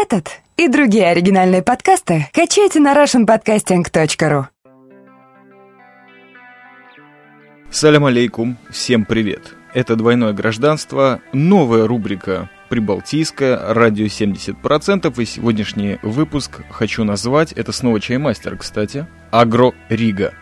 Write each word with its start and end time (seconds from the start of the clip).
Этот 0.00 0.30
и 0.56 0.68
другие 0.68 1.08
оригинальные 1.08 1.60
подкасты 1.60 2.28
качайте 2.32 2.78
на 2.78 2.94
russianpodcasting.ru 2.94 4.44
Салям 7.72 8.04
алейкум, 8.04 8.58
всем 8.70 9.04
привет. 9.04 9.56
Это 9.74 9.96
«Двойное 9.96 10.32
гражданство», 10.32 11.20
новая 11.32 11.88
рубрика 11.88 12.48
«Прибалтийская», 12.68 13.74
радио 13.74 14.06
70%, 14.06 15.20
и 15.20 15.24
сегодняшний 15.24 15.98
выпуск 16.02 16.60
хочу 16.70 17.02
назвать, 17.02 17.50
это 17.50 17.72
снова 17.72 18.00
чаймастер, 18.00 18.56
кстати, 18.56 19.04
«Агро 19.32 19.72
Рига». 19.88 20.32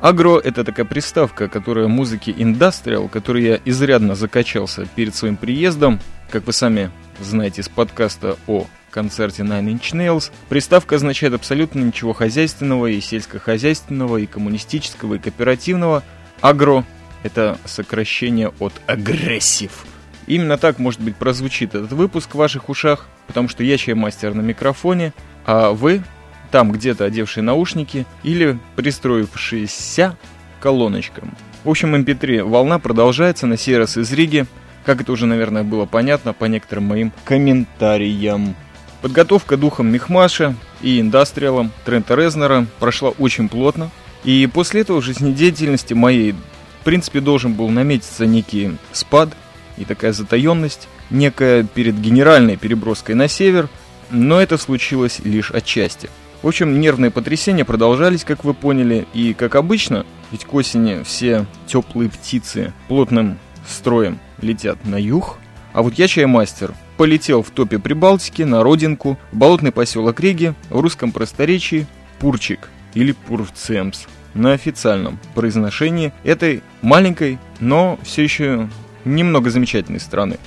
Агро— 0.00 0.40
это 0.44 0.64
такая 0.64 0.86
приставка, 0.86 1.46
которая 1.46 1.86
музыки 1.86 2.34
индастриал, 2.36 3.08
которой 3.08 3.44
я 3.44 3.60
изрядно 3.64 4.16
закачался 4.16 4.86
перед 4.96 5.14
своим 5.14 5.36
приездом. 5.36 6.00
Как 6.30 6.46
вы 6.46 6.52
сами 6.52 6.90
знаете 7.20 7.62
из 7.62 7.68
подкаста 7.68 8.36
о 8.48 8.66
концерте 8.90 9.42
Nine 9.42 9.74
Inch 9.74 9.92
Nails, 9.92 10.30
приставка 10.48 10.96
означает 10.96 11.34
абсолютно 11.34 11.80
ничего 11.80 12.12
хозяйственного 12.12 12.86
и 12.86 13.00
сельскохозяйственного, 13.00 14.18
и 14.18 14.26
коммунистического, 14.26 15.14
и 15.14 15.18
кооперативного. 15.18 16.02
Агро— 16.40 16.84
это 17.22 17.58
сокращение 17.64 18.52
от 18.58 18.72
агрессив. 18.86 19.84
Именно 20.26 20.58
так, 20.58 20.78
может 20.78 21.00
быть, 21.00 21.16
прозвучит 21.16 21.74
этот 21.74 21.92
выпуск 21.92 22.34
в 22.34 22.38
ваших 22.38 22.68
ушах, 22.68 23.08
потому 23.26 23.48
что 23.48 23.64
я 23.64 23.78
чаймастер 23.78 24.34
на 24.34 24.42
микрофоне, 24.42 25.12
а 25.46 25.70
вы 25.70 26.02
там 26.50 26.70
где-то 26.72 27.04
одевшие 27.04 27.42
наушники 27.42 28.06
или 28.22 28.58
пристроившиеся 28.76 30.16
колоночкам. 30.60 31.34
В 31.64 31.70
общем, 31.70 31.94
MP3 31.94 32.40
эм 32.40 32.50
волна 32.50 32.78
продолжается 32.78 33.46
на 33.46 33.56
сей 33.56 33.78
раз 33.78 33.96
из 33.96 34.12
Риги, 34.12 34.46
как 34.84 35.00
это 35.00 35.12
уже, 35.12 35.26
наверное, 35.26 35.64
было 35.64 35.84
понятно 35.84 36.32
по 36.32 36.46
некоторым 36.46 36.84
моим 36.84 37.12
комментариям. 37.24 38.54
Подготовка 39.00 39.56
духом 39.56 39.88
Мехмаша 39.92 40.56
и 40.82 41.00
индастриалом 41.00 41.70
Трента 41.84 42.14
Резнера 42.16 42.66
прошла 42.80 43.10
очень 43.10 43.48
плотно, 43.48 43.90
и 44.24 44.48
после 44.52 44.80
этого 44.80 45.00
жизнедеятельности 45.00 45.94
моей, 45.94 46.32
в 46.80 46.84
принципе, 46.84 47.20
должен 47.20 47.54
был 47.54 47.68
наметиться 47.68 48.26
некий 48.26 48.76
спад 48.92 49.30
и 49.76 49.84
такая 49.84 50.12
затаенность, 50.12 50.88
некая 51.10 51.62
перед 51.62 52.00
генеральной 52.00 52.56
переброской 52.56 53.14
на 53.14 53.28
север, 53.28 53.68
но 54.10 54.40
это 54.40 54.58
случилось 54.58 55.20
лишь 55.20 55.52
отчасти. 55.52 56.10
В 56.42 56.48
общем, 56.48 56.80
нервные 56.80 57.12
потрясения 57.12 57.64
продолжались, 57.64 58.24
как 58.24 58.44
вы 58.44 58.54
поняли, 58.54 59.06
и, 59.14 59.32
как 59.34 59.54
обычно, 59.54 60.06
ведь 60.32 60.44
к 60.44 60.54
осени 60.54 61.02
все 61.04 61.46
теплые 61.66 62.10
птицы 62.10 62.72
плотным 62.88 63.38
строем 63.68 64.18
летят 64.40 64.84
на 64.84 64.96
юг, 64.96 65.38
а 65.72 65.82
вот 65.82 65.94
я, 65.94 66.08
чаймастер, 66.08 66.74
полетел 66.98 67.42
в 67.42 67.50
топе 67.50 67.78
Прибалтики, 67.78 68.42
на 68.42 68.62
родинку, 68.62 69.18
в 69.32 69.36
болотный 69.36 69.72
поселок 69.72 70.20
Риги, 70.20 70.54
в 70.68 70.80
русском 70.80 71.12
просторечии 71.12 71.86
Пурчик 72.18 72.68
или 72.92 73.12
Пурцемс, 73.12 74.06
на 74.34 74.52
официальном 74.52 75.18
произношении 75.34 76.12
этой 76.24 76.62
маленькой, 76.82 77.38
но 77.60 77.98
все 78.02 78.24
еще 78.24 78.68
немного 79.04 79.48
замечательной 79.48 80.00
страны. 80.00 80.38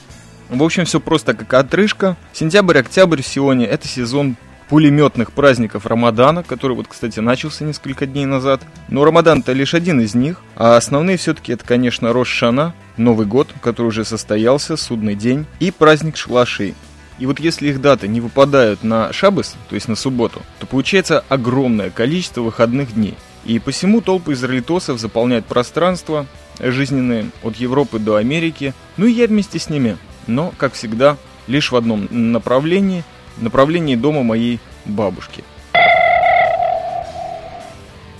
В 0.49 0.61
общем, 0.61 0.83
все 0.83 0.99
просто 0.99 1.33
как 1.33 1.53
отрыжка. 1.53 2.17
Сентябрь-октябрь 2.33 3.21
в 3.21 3.27
Сионе– 3.27 3.65
это 3.67 3.87
сезон 3.87 4.35
пулеметных 4.71 5.33
праздников 5.33 5.85
Рамадана, 5.85 6.43
который 6.43 6.77
вот, 6.77 6.87
кстати, 6.87 7.19
начался 7.19 7.65
несколько 7.65 8.05
дней 8.05 8.25
назад. 8.25 8.61
Но 8.87 9.03
Рамадан-то 9.03 9.51
лишь 9.51 9.73
один 9.73 9.99
из 9.99 10.15
них, 10.15 10.37
а 10.55 10.77
основные 10.77 11.17
все-таки 11.17 11.51
это, 11.51 11.65
конечно, 11.65 12.13
Рош-Шана, 12.13 12.71
Новый 12.95 13.25
год, 13.27 13.49
который 13.59 13.87
уже 13.87 14.05
состоялся, 14.05 14.77
судный 14.77 15.15
день, 15.15 15.45
и 15.59 15.71
праздник 15.71 16.15
Шлашей. 16.15 16.73
И 17.19 17.25
вот 17.25 17.41
если 17.41 17.67
их 17.67 17.81
даты 17.81 18.07
не 18.07 18.21
выпадают 18.21 18.81
на 18.81 19.11
Шабас, 19.11 19.57
то 19.67 19.75
есть 19.75 19.89
на 19.89 19.97
субботу, 19.97 20.41
то 20.59 20.65
получается 20.65 21.25
огромное 21.27 21.89
количество 21.89 22.39
выходных 22.39 22.93
дней. 22.93 23.15
И 23.43 23.59
посему 23.59 23.99
толпы 23.99 24.31
израильтосов 24.31 25.01
заполняют 25.01 25.47
пространство 25.47 26.27
жизненные 26.59 27.29
от 27.43 27.57
Европы 27.57 27.99
до 27.99 28.15
Америки, 28.15 28.73
ну 28.95 29.05
и 29.05 29.11
я 29.11 29.27
вместе 29.27 29.59
с 29.59 29.69
ними. 29.69 29.97
Но, 30.27 30.53
как 30.57 30.75
всегда, 30.75 31.17
лишь 31.47 31.73
в 31.73 31.75
одном 31.75 32.07
направлении– 32.09 33.03
направлении 33.37 33.95
дома 33.95 34.23
моей 34.23 34.59
бабушки. 34.85 35.43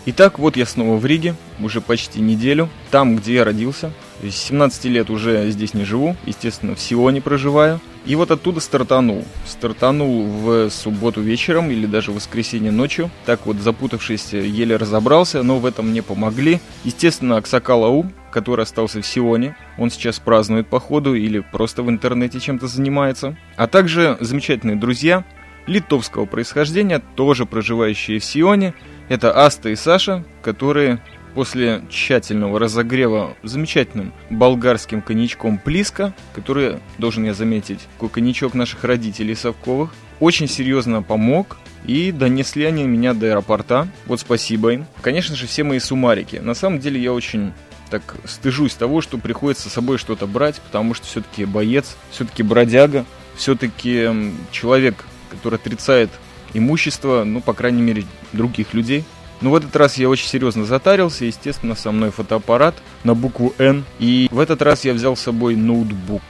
Итак, 0.05 0.39
вот 0.39 0.57
я 0.57 0.65
снова 0.65 0.97
в 0.97 1.05
Риге, 1.05 1.35
уже 1.59 1.79
почти 1.79 2.21
неделю, 2.21 2.69
там, 2.89 3.15
где 3.17 3.35
я 3.35 3.43
родился. 3.43 3.91
С 4.21 4.35
17 4.35 4.85
лет 4.85 5.09
уже 5.09 5.49
здесь 5.49 5.73
не 5.73 5.83
живу, 5.83 6.15
естественно, 6.25 6.75
в 6.75 6.79
Сионе 6.79 7.21
проживаю. 7.21 7.79
И 8.05 8.15
вот 8.15 8.31
оттуда 8.31 8.59
стартанул. 8.59 9.25
Стартанул 9.45 10.25
в 10.25 10.69
субботу 10.69 11.21
вечером 11.21 11.69
или 11.71 11.85
даже 11.85 12.11
в 12.11 12.15
воскресенье 12.15 12.71
ночью. 12.71 13.09
Так 13.25 13.45
вот, 13.45 13.57
запутавшись, 13.57 14.33
еле 14.33 14.75
разобрался, 14.75 15.43
но 15.43 15.57
в 15.57 15.65
этом 15.65 15.89
мне 15.89 16.01
помогли. 16.01 16.59
Естественно, 16.83 17.37
Аксакалау, 17.37 18.11
который 18.31 18.63
остался 18.63 19.01
в 19.01 19.07
Сионе. 19.07 19.55
Он 19.77 19.89
сейчас 19.89 20.19
празднует 20.19 20.67
походу 20.67 21.15
или 21.15 21.39
просто 21.39 21.83
в 21.83 21.89
интернете 21.89 22.39
чем-то 22.39 22.67
занимается. 22.67 23.37
А 23.55 23.67
также 23.67 24.17
замечательные 24.19 24.77
друзья 24.77 25.23
литовского 25.67 26.25
происхождения, 26.25 27.01
тоже 27.15 27.45
проживающие 27.45 28.19
в 28.19 28.25
Сионе. 28.25 28.73
Это 29.09 29.45
Аста 29.45 29.69
и 29.69 29.75
Саша, 29.75 30.23
которые 30.41 31.01
после 31.33 31.81
тщательного 31.89 32.59
разогрева 32.59 33.35
замечательным 33.43 34.13
болгарским 34.29 35.01
коньячком 35.01 35.57
Плиска, 35.57 36.13
который, 36.33 36.79
должен 36.97 37.23
я 37.23 37.33
заметить, 37.33 37.79
такой 37.93 38.09
коньячок 38.09 38.53
наших 38.53 38.83
родителей 38.83 39.35
Совковых, 39.35 39.93
очень 40.19 40.47
серьезно 40.47 41.01
помог, 41.01 41.57
и 41.85 42.11
донесли 42.11 42.65
они 42.65 42.83
меня 42.83 43.13
до 43.13 43.27
аэропорта. 43.27 43.87
Вот 44.05 44.19
спасибо 44.19 44.73
им. 44.73 44.85
Конечно 45.01 45.35
же, 45.35 45.47
все 45.47 45.63
мои 45.63 45.79
сумарики. 45.79 46.35
На 46.35 46.53
самом 46.53 46.79
деле 46.79 47.01
я 47.01 47.11
очень 47.11 47.53
так 47.89 48.15
стыжусь 48.25 48.73
того, 48.73 49.01
что 49.01 49.17
приходится 49.17 49.69
с 49.69 49.73
собой 49.73 49.97
что-то 49.97 50.25
брать, 50.25 50.61
потому 50.61 50.93
что 50.93 51.05
все-таки 51.05 51.45
боец, 51.45 51.97
все-таки 52.11 52.43
бродяга, 52.43 53.05
все-таки 53.35 54.09
человек, 54.51 55.03
который 55.29 55.55
отрицает 55.55 56.09
имущество, 56.53 57.23
ну, 57.25 57.41
по 57.41 57.53
крайней 57.53 57.81
мере, 57.81 58.05
других 58.33 58.73
людей. 58.73 59.03
Но 59.41 59.49
в 59.49 59.55
этот 59.55 59.75
раз 59.75 59.97
я 59.97 60.07
очень 60.07 60.27
серьезно 60.27 60.65
затарился, 60.65 61.25
естественно, 61.25 61.75
со 61.75 61.91
мной 61.91 62.11
фотоаппарат 62.11 62.75
на 63.03 63.15
букву 63.15 63.53
N, 63.57 63.83
и 63.99 64.27
в 64.31 64.39
этот 64.39 64.61
раз 64.61 64.85
я 64.85 64.93
взял 64.93 65.15
с 65.15 65.21
собой 65.21 65.55
ноутбук. 65.55 66.21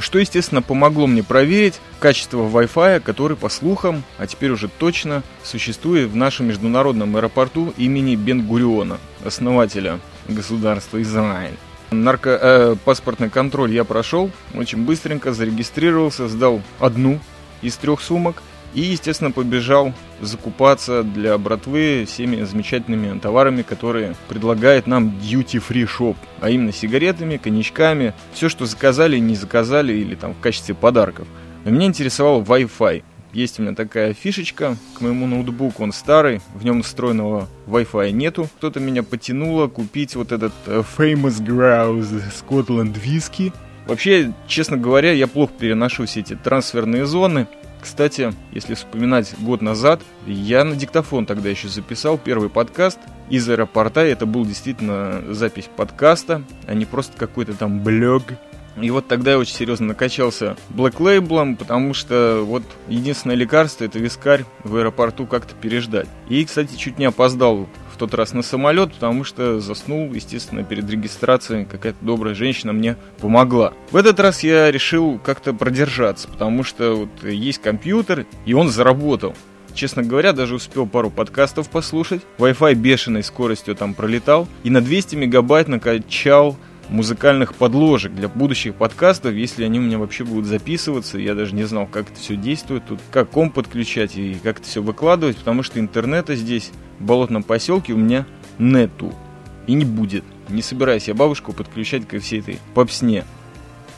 Что, 0.00 0.18
естественно, 0.18 0.62
помогло 0.62 1.06
мне 1.06 1.22
проверить 1.22 1.78
качество 2.00 2.38
Wi-Fi, 2.48 3.00
который, 3.00 3.36
по 3.36 3.48
слухам, 3.48 4.02
а 4.18 4.26
теперь 4.26 4.50
уже 4.50 4.68
точно, 4.68 5.22
существует 5.44 6.08
в 6.08 6.16
нашем 6.16 6.46
международном 6.46 7.14
аэропорту 7.16 7.74
имени 7.76 8.16
Бен-Гуриона, 8.16 8.98
основателя 9.24 10.00
государства 10.28 11.00
Израиль. 11.02 11.56
Нарко, 11.90 12.30
э, 12.30 12.76
паспортный 12.86 13.28
контроль 13.28 13.72
я 13.72 13.84
прошел, 13.84 14.30
очень 14.54 14.84
быстренько 14.84 15.34
зарегистрировался, 15.34 16.26
сдал 16.26 16.62
одну 16.80 17.20
из 17.60 17.76
трех 17.76 18.00
сумок 18.00 18.42
и, 18.74 18.80
естественно, 18.80 19.30
побежал 19.30 19.92
закупаться 20.20 21.02
для 21.02 21.36
братвы 21.38 22.04
всеми 22.06 22.42
замечательными 22.42 23.18
товарами, 23.18 23.62
которые 23.62 24.14
предлагает 24.28 24.86
нам 24.86 25.08
Duty 25.22 25.62
Free 25.66 25.88
Shop, 25.88 26.16
а 26.40 26.50
именно 26.50 26.72
сигаретами, 26.72 27.36
коньячками, 27.36 28.14
все, 28.32 28.48
что 28.48 28.66
заказали, 28.66 29.18
не 29.18 29.34
заказали 29.34 29.92
или 29.92 30.14
там 30.14 30.34
в 30.34 30.40
качестве 30.40 30.74
подарков. 30.74 31.26
Но 31.64 31.70
меня 31.70 31.86
интересовал 31.86 32.42
Wi-Fi. 32.42 33.02
Есть 33.32 33.58
у 33.58 33.62
меня 33.62 33.74
такая 33.74 34.12
фишечка 34.12 34.76
к 34.94 35.00
моему 35.00 35.26
ноутбуку, 35.26 35.82
он 35.82 35.92
старый, 35.92 36.42
в 36.54 36.64
нем 36.64 36.82
встроенного 36.82 37.48
Wi-Fi 37.66 38.10
нету. 38.10 38.48
Кто-то 38.58 38.78
меня 38.78 39.02
потянуло 39.02 39.68
купить 39.68 40.16
вот 40.16 40.32
этот 40.32 40.52
uh, 40.66 40.84
Famous 40.98 41.40
Grouse 41.42 42.22
Scotland 42.30 42.94
Whisky. 43.02 43.52
Вообще, 43.86 44.32
честно 44.46 44.76
говоря, 44.76 45.12
я 45.12 45.26
плохо 45.26 45.52
переношу 45.58 46.04
все 46.04 46.20
эти 46.20 46.36
трансферные 46.36 47.06
зоны. 47.06 47.48
Кстати, 47.82 48.32
если 48.52 48.74
вспоминать 48.74 49.34
год 49.40 49.60
назад, 49.60 50.02
я 50.24 50.62
на 50.62 50.76
диктофон 50.76 51.26
тогда 51.26 51.48
еще 51.48 51.66
записал 51.66 52.16
первый 52.16 52.48
подкаст 52.48 53.00
из 53.28 53.48
аэропорта. 53.48 54.02
Это 54.02 54.24
был 54.24 54.46
действительно 54.46 55.34
запись 55.34 55.68
подкаста, 55.76 56.44
а 56.68 56.74
не 56.74 56.84
просто 56.84 57.18
какой-то 57.18 57.54
там 57.54 57.80
блог. 57.80 58.22
И 58.80 58.88
вот 58.90 59.08
тогда 59.08 59.32
я 59.32 59.38
очень 59.38 59.54
серьезно 59.54 59.88
накачался 59.88 60.56
Black 60.70 60.98
Label, 60.98 61.56
потому 61.56 61.92
что 61.92 62.44
вот 62.46 62.62
единственное 62.86 63.36
лекарство 63.36 63.84
это 63.84 63.98
вискарь 63.98 64.44
в 64.62 64.76
аэропорту 64.76 65.26
как-то 65.26 65.54
переждать. 65.54 66.08
И, 66.28 66.44
кстати, 66.44 66.76
чуть 66.76 66.98
не 66.98 67.04
опоздал 67.04 67.68
тот 68.02 68.14
раз 68.14 68.32
на 68.32 68.42
самолет, 68.42 68.92
потому 68.94 69.22
что 69.22 69.60
заснул, 69.60 70.12
естественно, 70.12 70.64
перед 70.64 70.90
регистрацией. 70.90 71.64
Какая-то 71.64 72.04
добрая 72.04 72.34
женщина 72.34 72.72
мне 72.72 72.96
помогла. 73.20 73.74
В 73.92 73.96
этот 73.96 74.18
раз 74.18 74.42
я 74.42 74.72
решил 74.72 75.20
как-то 75.22 75.54
продержаться, 75.54 76.26
потому 76.26 76.64
что 76.64 76.94
вот 76.96 77.24
есть 77.24 77.62
компьютер, 77.62 78.26
и 78.44 78.54
он 78.54 78.70
заработал. 78.70 79.36
Честно 79.72 80.02
говоря, 80.02 80.32
даже 80.32 80.56
успел 80.56 80.84
пару 80.84 81.10
подкастов 81.10 81.70
послушать. 81.70 82.22
Wi-Fi 82.38 82.74
бешеной 82.74 83.22
скоростью 83.22 83.76
там 83.76 83.94
пролетал. 83.94 84.48
И 84.64 84.70
на 84.70 84.80
200 84.80 85.14
мегабайт 85.14 85.68
накачал 85.68 86.56
музыкальных 86.92 87.54
подложек 87.54 88.12
для 88.12 88.28
будущих 88.28 88.74
подкастов, 88.74 89.34
если 89.34 89.64
они 89.64 89.78
у 89.78 89.82
меня 89.82 89.98
вообще 89.98 90.24
будут 90.24 90.46
записываться. 90.46 91.18
Я 91.18 91.34
даже 91.34 91.54
не 91.54 91.64
знал, 91.64 91.86
как 91.86 92.10
это 92.10 92.20
все 92.20 92.36
действует, 92.36 92.84
тут 92.86 93.00
как 93.10 93.30
комп 93.30 93.54
подключать 93.54 94.16
и 94.16 94.34
как 94.42 94.60
это 94.60 94.68
все 94.68 94.82
выкладывать, 94.82 95.36
потому 95.36 95.62
что 95.62 95.80
интернета 95.80 96.36
здесь, 96.36 96.70
в 96.98 97.04
болотном 97.04 97.42
поселке, 97.42 97.94
у 97.94 97.96
меня 97.96 98.26
нету. 98.58 99.12
И 99.66 99.74
не 99.74 99.84
будет. 99.84 100.24
Не 100.48 100.60
собираюсь 100.60 101.08
я 101.08 101.14
бабушку 101.14 101.52
подключать 101.52 102.06
ко 102.06 102.18
всей 102.18 102.40
этой 102.40 102.58
попсне. 102.74 103.24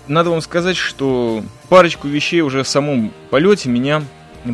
Надо 0.06 0.30
вам 0.30 0.42
сказать, 0.42 0.76
что 0.76 1.42
парочку 1.68 2.06
вещей 2.06 2.42
уже 2.42 2.62
в 2.62 2.68
самом 2.68 3.10
полете 3.30 3.70
меня 3.70 4.02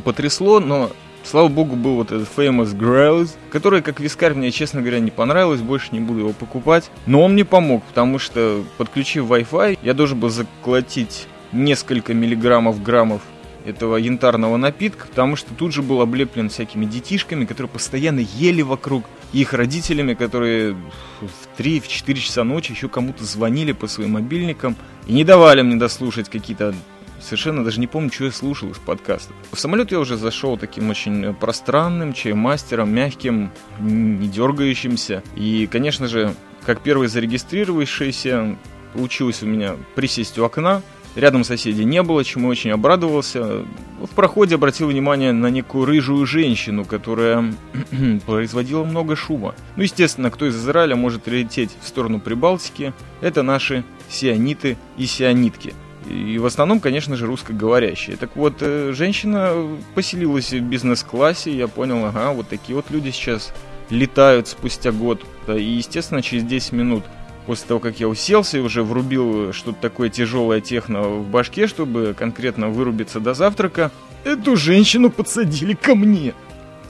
потрясло, 0.05 0.61
но 0.61 0.91
Слава 1.23 1.49
богу, 1.49 1.77
был 1.77 1.97
вот 1.97 2.13
этот 2.13 2.29
Famous 2.37 2.75
Grouse, 2.77 3.31
который, 3.51 3.83
как 3.83 4.01
вискарь, 4.01 4.35
мне, 4.35 4.51
честно 4.51 4.81
говоря, 4.81 5.01
не 5.01 5.11
понравилось, 5.11 5.61
больше 5.61 5.89
не 5.93 6.01
буду 6.01 6.21
его 6.21 6.33
покупать. 6.33 6.91
Но 7.07 7.23
он 7.23 7.35
мне 7.35 7.45
помог, 7.45 7.85
потому 7.85 8.19
что, 8.19 8.65
подключив 8.79 9.27
Wi-Fi, 9.27 9.79
я 9.83 9.95
должен 9.95 10.19
был 10.19 10.31
заколотить 10.31 11.27
несколько 11.53 12.15
миллиграммов, 12.15 12.83
граммов 12.83 13.23
этого 13.65 13.97
янтарного 13.97 14.57
напитка, 14.57 15.07
потому 15.07 15.37
что 15.37 15.55
тут 15.55 15.73
же 15.73 15.83
был 15.83 16.01
облеплен 16.01 16.49
всякими 16.49 16.87
детишками, 16.87 17.45
которые 17.45 17.71
постоянно 17.71 18.21
ели 18.21 18.63
вокруг, 18.63 19.05
их 19.33 19.53
родителями, 19.53 20.15
которые 20.15 20.75
в 21.21 21.61
3-4 21.61 22.15
часа 22.15 22.45
ночи 22.45 22.73
еще 22.73 22.89
кому-то 22.89 23.25
звонили 23.25 23.73
по 23.73 23.87
своим 23.87 24.13
мобильникам 24.13 24.77
и 25.07 25.13
не 25.13 25.25
давали 25.25 25.63
мне 25.63 25.77
дослушать 25.77 26.29
какие-то 26.29 26.75
совершенно 27.21 27.65
даже 27.65 27.81
не 27.81 27.87
помню, 27.87 28.11
что 28.13 28.25
я 28.25 28.33
слушал 28.33 28.71
из 28.71 28.79
подкастов. 28.79 29.35
В 29.53 29.59
самолет 29.59 29.93
я 29.93 30.01
уже 30.01 30.17
зашел 30.17 30.57
таким 30.57 30.91
очень 30.91 31.35
пространным, 31.35 32.13
чаймастером, 32.13 32.93
мягким, 32.93 33.51
не 33.79 34.29
дергающимся. 34.29 35.23
И, 35.37 35.69
конечно 35.71 36.09
же, 36.09 36.35
как 36.65 36.81
первый 36.81 37.09
зарегистрировавшийся, 37.09 38.57
получилось 38.93 39.43
у 39.43 39.47
меня 39.47 39.77
присесть 39.95 40.39
у 40.39 40.45
окна, 40.45 40.83
Рядом 41.17 41.43
соседей 41.43 41.85
не 41.85 42.03
было, 42.03 42.25
чему 42.25 42.49
очень 42.49 42.71
обрадовался. 42.71 43.65
В 44.01 44.11
проходе 44.15 44.55
обратил 44.55 44.89
внимание 44.89 45.33
на 45.33 45.49
некую 45.49 45.85
рыжую 45.85 46.25
женщину, 46.25 46.85
которая 46.85 47.53
производила 48.27 48.85
много 48.85 49.17
шума. 49.17 49.55
Ну, 49.75 49.83
естественно, 49.83 50.31
кто 50.31 50.47
из 50.47 50.57
Израиля 50.57 50.95
может 50.95 51.27
лететь 51.27 51.71
в 51.83 51.89
сторону 51.89 52.21
Прибалтики, 52.21 52.93
это 53.21 53.43
наши 53.43 53.85
сиониты 54.09 54.77
и 54.97 55.07
сионитки. 55.07 55.75
И 56.11 56.39
в 56.39 56.47
основном, 56.47 56.81
конечно 56.81 57.17
же, 57.17 57.27
русскоговорящие. 57.27 58.17
Так 58.17 58.37
вот, 58.37 58.57
э, 58.61 58.93
женщина 58.93 59.55
поселилась 59.95 60.53
в 60.53 60.61
бизнес-классе, 60.61 61.53
я 61.53 61.69
понял, 61.69 62.05
ага, 62.05 62.33
вот 62.33 62.49
такие 62.49 62.75
вот 62.75 62.91
люди 62.91 63.11
сейчас 63.11 63.53
летают 63.91 64.49
спустя 64.49 64.93
год. 64.93 65.23
И, 65.49 65.63
естественно, 65.63 66.23
через 66.23 66.45
10 66.45 66.73
минут 66.73 67.05
после 67.47 67.69
того, 67.69 67.81
как 67.81 68.01
я 68.01 68.09
уселся 68.09 68.59
и 68.59 68.61
уже 68.61 68.83
врубил 68.83 69.53
что-то 69.53 69.81
такое 69.81 70.09
тяжелое 70.09 70.61
техно 70.61 71.03
в 71.03 71.29
башке, 71.29 71.67
чтобы 71.67 72.15
конкретно 72.17 72.69
вырубиться 72.69 73.21
до 73.21 73.35
завтрака, 73.35 73.91
эту 74.25 74.57
женщину 74.57 75.11
подсадили 75.11 75.75
ко 75.75 75.95
мне 75.95 76.35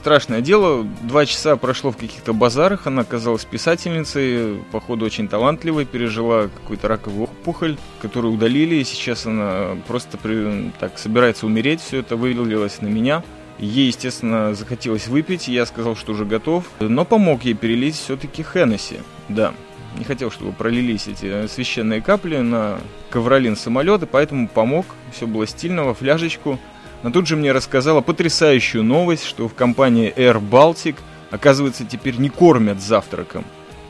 страшное 0.01 0.41
дело. 0.41 0.83
Два 1.03 1.25
часа 1.27 1.55
прошло 1.55 1.91
в 1.91 1.97
каких-то 1.97 2.33
базарах. 2.33 2.87
Она 2.87 3.03
оказалась 3.03 3.45
писательницей, 3.45 4.59
походу 4.71 5.05
очень 5.05 5.27
талантливой, 5.27 5.85
пережила 5.85 6.47
какую-то 6.47 6.87
раковую 6.87 7.29
опухоль, 7.41 7.77
которую 8.01 8.33
удалили, 8.33 8.75
и 8.75 8.83
сейчас 8.83 9.25
она 9.25 9.77
просто 9.87 10.17
при, 10.17 10.71
так 10.79 10.97
собирается 10.97 11.45
умереть. 11.45 11.81
Все 11.81 11.99
это 11.99 12.15
вылилось 12.15 12.81
на 12.81 12.87
меня. 12.87 13.23
Ей, 13.57 13.87
естественно, 13.87 14.53
захотелось 14.55 15.07
выпить, 15.07 15.47
я 15.47 15.65
сказал, 15.65 15.95
что 15.95 16.13
уже 16.13 16.25
готов, 16.25 16.65
но 16.79 17.05
помог 17.05 17.43
ей 17.43 17.53
перелить 17.53 17.95
все-таки 17.95 18.43
Хеннесси. 18.43 18.97
Да, 19.29 19.53
не 19.97 20.03
хотел, 20.03 20.31
чтобы 20.31 20.51
пролились 20.51 21.07
эти 21.07 21.47
священные 21.47 22.01
капли 22.01 22.37
на 22.37 22.79
ковролин 23.11 23.55
самолета, 23.55 24.07
поэтому 24.07 24.47
помог, 24.47 24.85
все 25.11 25.27
было 25.27 25.45
стильного, 25.45 25.93
фляжечку. 25.93 26.59
Но 27.03 27.11
тут 27.11 27.27
же 27.27 27.35
мне 27.35 27.51
рассказала 27.51 28.01
потрясающую 28.01 28.83
новость, 28.83 29.25
что 29.25 29.47
в 29.47 29.53
компании 29.53 30.13
Air 30.15 30.41
Baltic, 30.41 30.95
оказывается, 31.29 31.85
теперь 31.85 32.17
не 32.17 32.29
кормят 32.29 32.81
завтраком. 32.81 33.43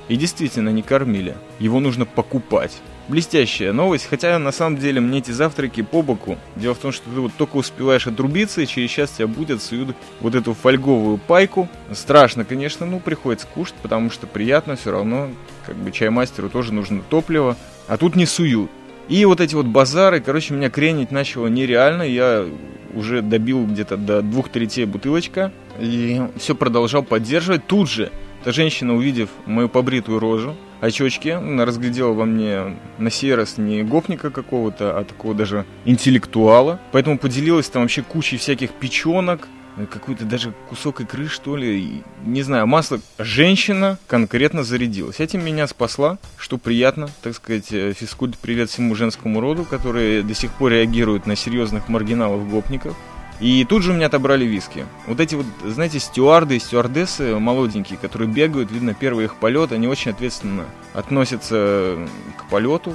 И 0.10 0.18
действительно 0.18 0.70
не 0.70 0.82
кормили. 0.82 1.36
Его 1.60 1.80
нужно 1.80 2.06
покупать. 2.06 2.78
Блестящая 3.08 3.74
новость, 3.74 4.08
хотя 4.10 4.38
на 4.40 4.52
самом 4.52 4.78
деле 4.78 5.02
мне 5.02 5.20
эти 5.20 5.32
завтраки 5.32 5.82
по 5.82 6.02
боку. 6.02 6.38
Дело 6.56 6.76
в 6.76 6.78
том, 6.78 6.92
что 6.92 7.10
ты 7.10 7.20
вот 7.20 7.34
только 7.38 7.58
успеваешь 7.58 8.08
отрубиться, 8.08 8.62
и 8.62 8.68
через 8.68 8.90
час 8.90 9.12
тебя 9.12 9.28
будет 9.28 9.62
суют 9.62 9.96
вот 10.22 10.36
эту 10.36 10.54
фольговую 10.54 11.18
пайку. 11.18 11.68
Страшно, 11.92 12.46
конечно, 12.46 12.86
ну 12.86 13.00
приходится 13.00 13.48
кушать, 13.48 13.76
потому 13.82 14.12
что 14.12 14.28
приятно 14.28 14.76
все 14.76 14.92
равно, 14.92 15.30
как 15.66 15.76
бы 15.76 15.92
чаймастеру 15.92 16.50
тоже 16.50 16.74
нужно 16.74 17.02
топливо. 17.10 17.58
А 17.88 17.98
тут 17.98 18.16
не 18.16 18.26
суют. 18.26 18.70
И 19.10 19.26
вот 19.26 19.42
эти 19.42 19.56
вот 19.56 19.66
базары, 19.66 20.22
короче, 20.22 20.54
меня 20.54 20.70
кренить 20.70 21.12
начало 21.12 21.48
нереально. 21.48 22.04
Я 22.04 22.46
уже 22.94 23.22
добил 23.22 23.66
где-то 23.66 23.98
до 23.98 24.22
двух 24.22 24.48
третей 24.48 24.86
бутылочка. 24.86 25.52
И 25.80 26.22
все 26.38 26.56
продолжал 26.56 27.04
поддерживать. 27.04 27.68
Тут 27.68 27.90
же 27.90 28.12
эта 28.42 28.54
женщина, 28.54 28.96
увидев 28.96 29.30
мою 29.46 29.68
побритую 29.68 30.20
рожу, 30.20 30.56
очечки, 30.82 31.30
разглядела 31.64 32.12
во 32.12 32.26
мне 32.26 32.78
на 32.98 33.10
сей 33.10 33.34
раз 33.34 33.58
не 33.58 33.84
гопника 33.84 34.32
какого-то, 34.32 34.98
а 34.98 35.06
такого 35.06 35.34
даже 35.34 35.66
интеллектуала. 35.86 36.80
Поэтому 36.92 37.18
поделилась 37.18 37.70
там 37.70 37.84
вообще 37.84 38.02
кучей 38.02 38.38
всяких 38.38 38.72
печенок, 38.72 39.48
какой-то 39.90 40.26
даже 40.26 40.54
кусок 40.70 41.02
икры, 41.02 41.28
что 41.28 41.56
ли, 41.56 42.04
не 42.26 42.44
знаю, 42.44 42.68
масло. 42.68 43.00
Женщина 43.18 43.98
конкретно 44.08 44.64
зарядилась. 44.64 45.20
Этим 45.20 45.46
меня 45.46 45.68
спасла, 45.68 46.18
что 46.38 46.58
приятно, 46.58 47.10
так 47.22 47.36
сказать, 47.36 47.72
э, 47.72 47.94
физкульт 47.94 48.38
привет 48.38 48.70
всему 48.70 48.96
женскому 48.96 49.40
роду, 49.40 49.64
которые 49.64 50.24
до 50.24 50.34
сих 50.34 50.52
пор 50.52 50.72
реагируют 50.72 51.26
на 51.26 51.36
серьезных 51.36 51.88
маргиналов-гопников. 51.90 52.96
И 53.42 53.66
тут 53.66 53.82
же 53.82 53.92
у 53.92 53.96
меня 53.96 54.06
отобрали 54.06 54.46
виски. 54.46 54.86
Вот 55.08 55.20
эти 55.20 55.34
вот, 55.34 55.48
знаете, 55.66 56.00
стюарды 56.00 56.58
и 56.58 56.60
стюардессы 56.60 57.36
молоденькие, 57.40 57.98
которые 57.98 58.30
бегают, 58.30 58.72
видно, 58.72 58.94
первый 58.94 59.26
их 59.26 59.36
полет, 59.36 59.72
они 59.72 59.88
очень 59.88 60.12
ответственно 60.12 60.66
относятся 60.94 61.98
к 62.38 62.48
полету. 62.52 62.94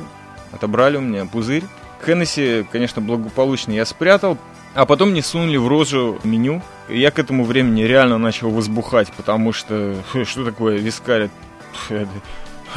Отобрали 0.52 0.98
у 0.98 1.00
меня 1.00 1.26
пузырь. 1.26 1.64
Хеннесси, 2.04 2.64
конечно, 2.70 3.02
благополучно 3.02 3.72
я 3.72 3.84
спрятал, 3.84 4.38
а 4.74 4.86
потом 4.86 5.10
мне 5.10 5.22
сунули 5.22 5.56
в 5.56 5.66
рожу 5.66 6.20
меню. 6.22 6.62
И 6.88 7.00
я 7.00 7.10
к 7.10 7.18
этому 7.18 7.44
времени 7.44 7.82
реально 7.82 8.18
начал 8.18 8.48
возбухать, 8.50 9.12
потому 9.16 9.52
что 9.52 9.96
что 10.24 10.44
такое 10.44 10.76
вискарь? 10.76 11.28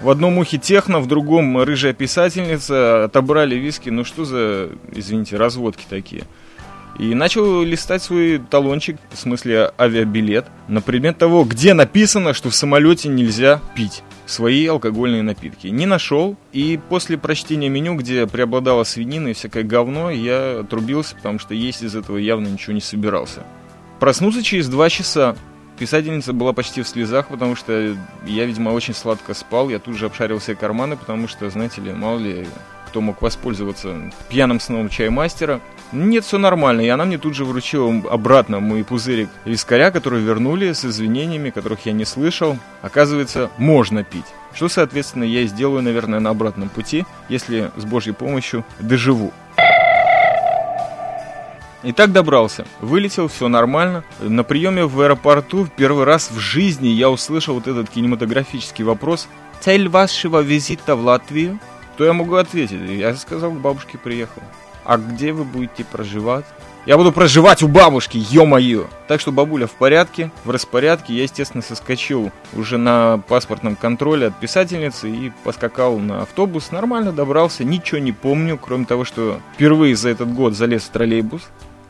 В 0.00 0.10
одном 0.10 0.38
ухе 0.38 0.58
техно, 0.58 0.98
в 0.98 1.06
другом 1.06 1.62
рыжая 1.62 1.92
писательница, 1.92 3.04
отобрали 3.04 3.54
виски, 3.54 3.88
ну 3.88 4.04
что 4.04 4.24
за, 4.24 4.70
извините, 4.92 5.36
разводки 5.36 5.84
такие. 5.88 6.24
И 6.98 7.14
начал 7.14 7.62
листать 7.62 8.02
свой 8.02 8.38
талончик, 8.38 8.98
в 9.10 9.18
смысле 9.18 9.72
авиабилет, 9.78 10.46
на 10.68 10.80
предмет 10.82 11.18
того, 11.18 11.44
где 11.44 11.74
написано, 11.74 12.34
что 12.34 12.50
в 12.50 12.54
самолете 12.54 13.08
нельзя 13.08 13.60
пить 13.74 14.02
свои 14.26 14.66
алкогольные 14.66 15.22
напитки. 15.22 15.68
Не 15.68 15.86
нашел, 15.86 16.36
и 16.52 16.78
после 16.88 17.18
прочтения 17.18 17.68
меню, 17.68 17.96
где 17.96 18.26
преобладала 18.26 18.84
свинина 18.84 19.28
и 19.28 19.32
всякое 19.32 19.62
говно, 19.62 20.10
я 20.10 20.60
отрубился, 20.60 21.16
потому 21.16 21.38
что 21.38 21.54
есть 21.54 21.82
из 21.82 21.96
этого 21.96 22.18
явно 22.18 22.48
ничего 22.48 22.74
не 22.74 22.80
собирался. 22.80 23.42
Проснулся 23.98 24.42
через 24.42 24.68
два 24.68 24.88
часа. 24.90 25.36
Писательница 25.78 26.32
была 26.32 26.52
почти 26.52 26.82
в 26.82 26.88
слезах, 26.88 27.28
потому 27.28 27.56
что 27.56 27.96
я, 28.26 28.44
видимо, 28.44 28.70
очень 28.70 28.94
сладко 28.94 29.34
спал. 29.34 29.70
Я 29.70 29.78
тут 29.78 29.96
же 29.96 30.06
обшарил 30.06 30.38
все 30.38 30.54
карманы, 30.54 30.96
потому 30.96 31.26
что, 31.26 31.48
знаете 31.50 31.80
ли, 31.80 31.92
мало 31.92 32.18
ли, 32.18 32.46
кто 32.92 33.00
мог 33.00 33.22
воспользоваться 33.22 34.12
пьяным 34.28 34.60
сном 34.60 34.90
чаймастера. 34.90 35.62
Нет, 35.92 36.26
все 36.26 36.36
нормально, 36.36 36.82
и 36.82 36.88
она 36.88 37.06
мне 37.06 37.16
тут 37.16 37.34
же 37.34 37.46
вручила 37.46 37.90
обратно 38.10 38.60
мой 38.60 38.84
пузырик 38.84 39.30
вискаря, 39.46 39.90
который 39.90 40.20
вернули 40.20 40.72
с 40.72 40.84
извинениями, 40.84 41.48
которых 41.48 41.86
я 41.86 41.92
не 41.92 42.04
слышал. 42.04 42.58
Оказывается, 42.82 43.50
можно 43.56 44.04
пить. 44.04 44.26
Что, 44.52 44.68
соответственно, 44.68 45.24
я 45.24 45.40
и 45.40 45.46
сделаю, 45.46 45.82
наверное, 45.82 46.20
на 46.20 46.28
обратном 46.28 46.68
пути, 46.68 47.06
если 47.30 47.70
с 47.78 47.86
Божьей 47.86 48.12
помощью 48.12 48.62
доживу. 48.78 49.32
И 51.82 51.92
так 51.92 52.12
добрался. 52.12 52.66
Вылетел, 52.82 53.28
все 53.28 53.48
нормально. 53.48 54.04
На 54.20 54.44
приеме 54.44 54.84
в 54.84 55.00
аэропорту 55.00 55.64
в 55.64 55.70
первый 55.70 56.04
раз 56.04 56.30
в 56.30 56.38
жизни 56.38 56.88
я 56.88 57.08
услышал 57.08 57.54
вот 57.54 57.66
этот 57.66 57.88
кинематографический 57.88 58.84
вопрос. 58.84 59.28
Цель 59.60 59.88
вашего 59.88 60.40
визита 60.40 60.94
в 60.94 61.04
Латвию? 61.04 61.58
Что 62.02 62.08
я 62.08 62.14
могу 62.14 62.34
ответить? 62.34 62.80
Я 62.90 63.14
сказал, 63.14 63.52
к 63.52 63.60
бабушке 63.60 63.96
приехал. 63.96 64.42
А 64.84 64.98
где 64.98 65.32
вы 65.32 65.44
будете 65.44 65.84
проживать? 65.84 66.44
Я 66.84 66.96
буду 66.96 67.12
проживать 67.12 67.62
у 67.62 67.68
бабушки, 67.68 68.18
ё-моё! 68.18 68.88
Так 69.06 69.20
что 69.20 69.30
бабуля 69.30 69.68
в 69.68 69.70
порядке, 69.70 70.32
в 70.44 70.50
распорядке. 70.50 71.14
Я, 71.14 71.22
естественно, 71.22 71.62
соскочил 71.62 72.32
уже 72.54 72.76
на 72.76 73.22
паспортном 73.28 73.76
контроле 73.76 74.26
от 74.26 74.40
писательницы 74.40 75.08
и 75.08 75.32
поскакал 75.44 76.00
на 76.00 76.22
автобус. 76.22 76.72
Нормально 76.72 77.12
добрался, 77.12 77.62
ничего 77.62 77.98
не 78.00 78.10
помню, 78.10 78.58
кроме 78.58 78.84
того, 78.84 79.04
что 79.04 79.38
впервые 79.54 79.94
за 79.94 80.08
этот 80.08 80.34
год 80.34 80.54
залез 80.54 80.82
в 80.82 80.88
троллейбус. 80.88 81.42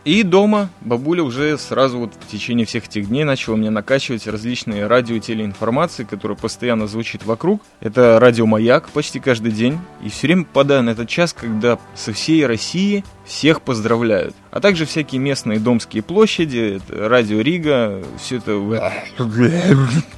И 0.04 0.24
дома 0.24 0.68
бабуля 0.80 1.22
уже 1.22 1.56
сразу 1.56 2.00
вот 2.00 2.14
в 2.18 2.30
течение 2.30 2.66
всех 2.66 2.86
этих 2.88 3.08
дней 3.08 3.22
начала 3.22 3.54
мне 3.54 3.70
накачивать 3.70 4.26
различные 4.26 4.88
радио 4.88 5.14
и 5.14 5.20
телеинформации, 5.20 6.02
которая 6.02 6.36
постоянно 6.36 6.88
звучит 6.88 7.24
вокруг. 7.24 7.62
Это 7.78 8.18
радио 8.18 8.44
«Маяк» 8.46 8.88
почти 8.88 9.20
каждый 9.20 9.52
день. 9.52 9.78
И 10.02 10.08
все 10.08 10.26
время 10.26 10.44
попадаю 10.44 10.82
на 10.82 10.90
этот 10.90 11.08
час, 11.08 11.32
когда 11.32 11.78
со 11.94 12.12
всей 12.12 12.44
России 12.46 13.04
всех 13.24 13.62
поздравляют. 13.62 14.34
А 14.50 14.60
также 14.60 14.86
всякие 14.86 15.20
местные 15.20 15.60
домские 15.60 16.02
площади, 16.02 16.80
радио 16.88 17.40
Рига, 17.40 18.02
все 18.20 18.38
это... 18.38 19.02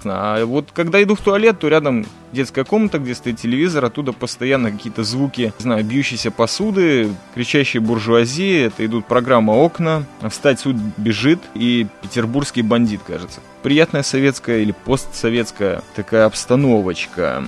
А 0.04 0.44
вот 0.46 0.70
когда 0.72 1.02
иду 1.02 1.14
в 1.14 1.20
туалет, 1.20 1.58
то 1.60 1.68
рядом 1.68 2.06
детская 2.34 2.64
комната, 2.64 2.98
где 2.98 3.14
стоит 3.14 3.38
телевизор, 3.38 3.84
оттуда 3.84 4.12
постоянно 4.12 4.70
какие-то 4.70 5.04
звуки, 5.04 5.52
не 5.58 5.62
знаю, 5.62 5.84
бьющейся 5.84 6.30
посуды, 6.30 7.10
кричащие 7.34 7.80
буржуазии, 7.80 8.66
это 8.66 8.84
идут 8.84 9.06
программа 9.06 9.52
«Окна», 9.52 10.04
«Встать 10.28 10.60
суд 10.60 10.76
бежит» 10.96 11.40
и 11.54 11.86
«Петербургский 12.02 12.62
бандит», 12.62 13.00
кажется. 13.06 13.40
Приятная 13.62 14.02
советская 14.02 14.58
или 14.58 14.72
постсоветская 14.72 15.82
такая 15.94 16.26
обстановочка. 16.26 17.44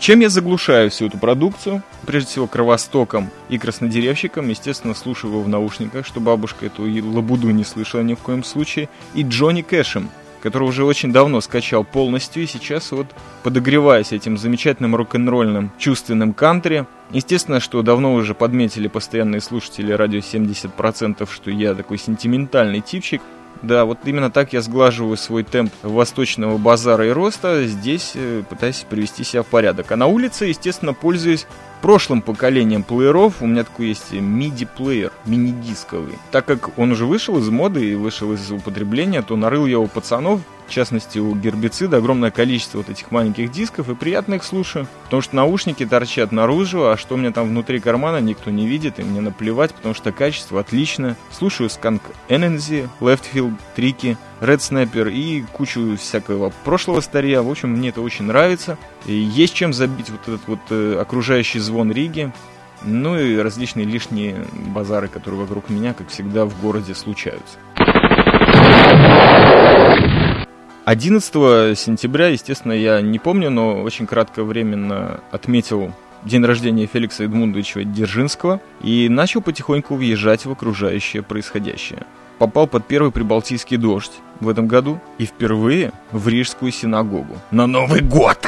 Чем 0.00 0.18
я 0.18 0.28
заглушаю 0.28 0.90
всю 0.90 1.06
эту 1.06 1.18
продукцию? 1.18 1.80
Прежде 2.04 2.30
всего, 2.30 2.48
кровостоком 2.48 3.30
и 3.48 3.56
краснодеревщиком. 3.56 4.48
Естественно, 4.48 4.94
слушаю 4.94 5.30
его 5.30 5.42
в 5.42 5.48
наушниках, 5.48 6.06
чтобы 6.06 6.26
бабушка 6.26 6.66
эту 6.66 6.82
лабуду 6.82 7.50
не 7.50 7.62
слышала 7.62 8.00
ни 8.00 8.14
в 8.14 8.18
коем 8.18 8.42
случае. 8.42 8.88
И 9.14 9.22
Джонни 9.22 9.62
Кэшем, 9.62 10.10
который 10.42 10.68
уже 10.68 10.84
очень 10.84 11.12
давно 11.12 11.40
скачал 11.40 11.84
полностью, 11.84 12.42
и 12.42 12.46
сейчас 12.46 12.90
вот 12.90 13.06
подогреваясь 13.42 14.12
этим 14.12 14.36
замечательным 14.36 14.96
рок-н-ролльным 14.96 15.70
чувственным 15.78 16.34
кантри. 16.34 16.86
Естественно, 17.10 17.60
что 17.60 17.82
давно 17.82 18.14
уже 18.14 18.34
подметили 18.34 18.88
постоянные 18.88 19.40
слушатели 19.40 19.92
радио 19.92 20.18
70%, 20.18 21.28
что 21.30 21.50
я 21.50 21.74
такой 21.74 21.98
сентиментальный 21.98 22.80
типчик. 22.80 23.22
Да, 23.62 23.84
вот 23.84 23.98
именно 24.04 24.30
так 24.30 24.52
я 24.52 24.60
сглаживаю 24.60 25.16
свой 25.16 25.44
темп 25.44 25.72
восточного 25.82 26.58
базара 26.58 27.06
и 27.06 27.10
роста, 27.10 27.64
здесь 27.64 28.12
э, 28.14 28.42
пытаюсь 28.48 28.84
привести 28.88 29.22
себя 29.22 29.42
в 29.42 29.46
порядок. 29.46 29.92
А 29.92 29.96
на 29.96 30.06
улице, 30.06 30.46
естественно, 30.46 30.94
пользуюсь 30.94 31.46
прошлым 31.80 32.22
поколением 32.22 32.82
плееров. 32.82 33.40
У 33.40 33.46
меня 33.46 33.64
такой 33.64 33.88
есть 33.88 34.12
MIDI-плеер, 34.12 35.12
мини-дисковый. 35.26 36.18
Так 36.30 36.44
как 36.44 36.78
он 36.78 36.92
уже 36.92 37.06
вышел 37.06 37.38
из 37.38 37.48
моды 37.50 37.90
и 37.90 37.94
вышел 37.94 38.32
из 38.32 38.50
употребления, 38.50 39.22
то 39.22 39.36
нарыл 39.36 39.66
я 39.66 39.78
у 39.78 39.86
пацанов 39.86 40.40
в 40.72 40.74
частности 40.74 41.18
у 41.18 41.34
гербицида, 41.34 41.98
огромное 41.98 42.30
количество 42.30 42.78
вот 42.78 42.88
этих 42.88 43.10
маленьких 43.10 43.52
дисков, 43.52 43.90
и 43.90 43.94
приятно 43.94 44.34
их 44.34 44.42
слушаю, 44.42 44.88
потому 45.04 45.20
что 45.20 45.36
наушники 45.36 45.84
торчат 45.84 46.32
наружу, 46.32 46.88
а 46.88 46.96
что 46.96 47.14
у 47.14 47.18
меня 47.18 47.30
там 47.30 47.46
внутри 47.46 47.78
кармана, 47.78 48.22
никто 48.22 48.50
не 48.50 48.66
видит, 48.66 48.98
и 48.98 49.02
мне 49.02 49.20
наплевать, 49.20 49.74
потому 49.74 49.92
что 49.92 50.12
качество 50.12 50.60
отличное. 50.60 51.18
Слушаю 51.30 51.68
Skunk 51.68 52.00
Enenzy, 52.30 52.88
Leftfield, 53.00 53.54
Трики, 53.76 54.16
Red 54.40 54.60
Snapper 54.60 55.12
и 55.12 55.42
кучу 55.52 55.98
всякого 55.98 56.54
прошлого 56.64 57.00
старья. 57.00 57.42
В 57.42 57.50
общем, 57.50 57.68
мне 57.68 57.90
это 57.90 58.00
очень 58.00 58.24
нравится. 58.24 58.78
И 59.04 59.12
есть 59.12 59.52
чем 59.52 59.74
забить 59.74 60.08
вот 60.08 60.22
этот 60.22 60.40
вот 60.46 60.60
э, 60.70 60.96
окружающий 60.98 61.58
звон 61.58 61.92
Риги. 61.92 62.32
Ну 62.84 63.18
и 63.18 63.36
различные 63.36 63.84
лишние 63.84 64.46
базары, 64.52 65.08
которые 65.08 65.42
вокруг 65.42 65.68
меня, 65.68 65.92
как 65.92 66.08
всегда, 66.08 66.46
в 66.46 66.60
городе 66.62 66.94
случаются. 66.94 67.58
11 70.84 71.78
сентября, 71.78 72.28
естественно, 72.28 72.72
я 72.72 73.00
не 73.00 73.20
помню, 73.20 73.50
но 73.50 73.82
очень 73.82 74.06
кратковременно 74.06 75.20
отметил 75.30 75.92
день 76.24 76.44
рождения 76.44 76.86
Феликса 76.86 77.24
Эдмундовича 77.24 77.84
Дзержинского 77.84 78.60
и 78.82 79.08
начал 79.08 79.42
потихоньку 79.42 79.94
въезжать 79.94 80.44
в 80.44 80.50
окружающее 80.50 81.22
происходящее. 81.22 82.04
Попал 82.38 82.66
под 82.66 82.84
первый 82.88 83.12
прибалтийский 83.12 83.76
дождь 83.76 84.12
в 84.40 84.48
этом 84.48 84.66
году 84.66 84.98
и 85.18 85.24
впервые 85.24 85.92
в 86.10 86.26
Рижскую 86.26 86.72
синагогу. 86.72 87.36
На 87.52 87.68
Новый 87.68 88.00
год! 88.00 88.44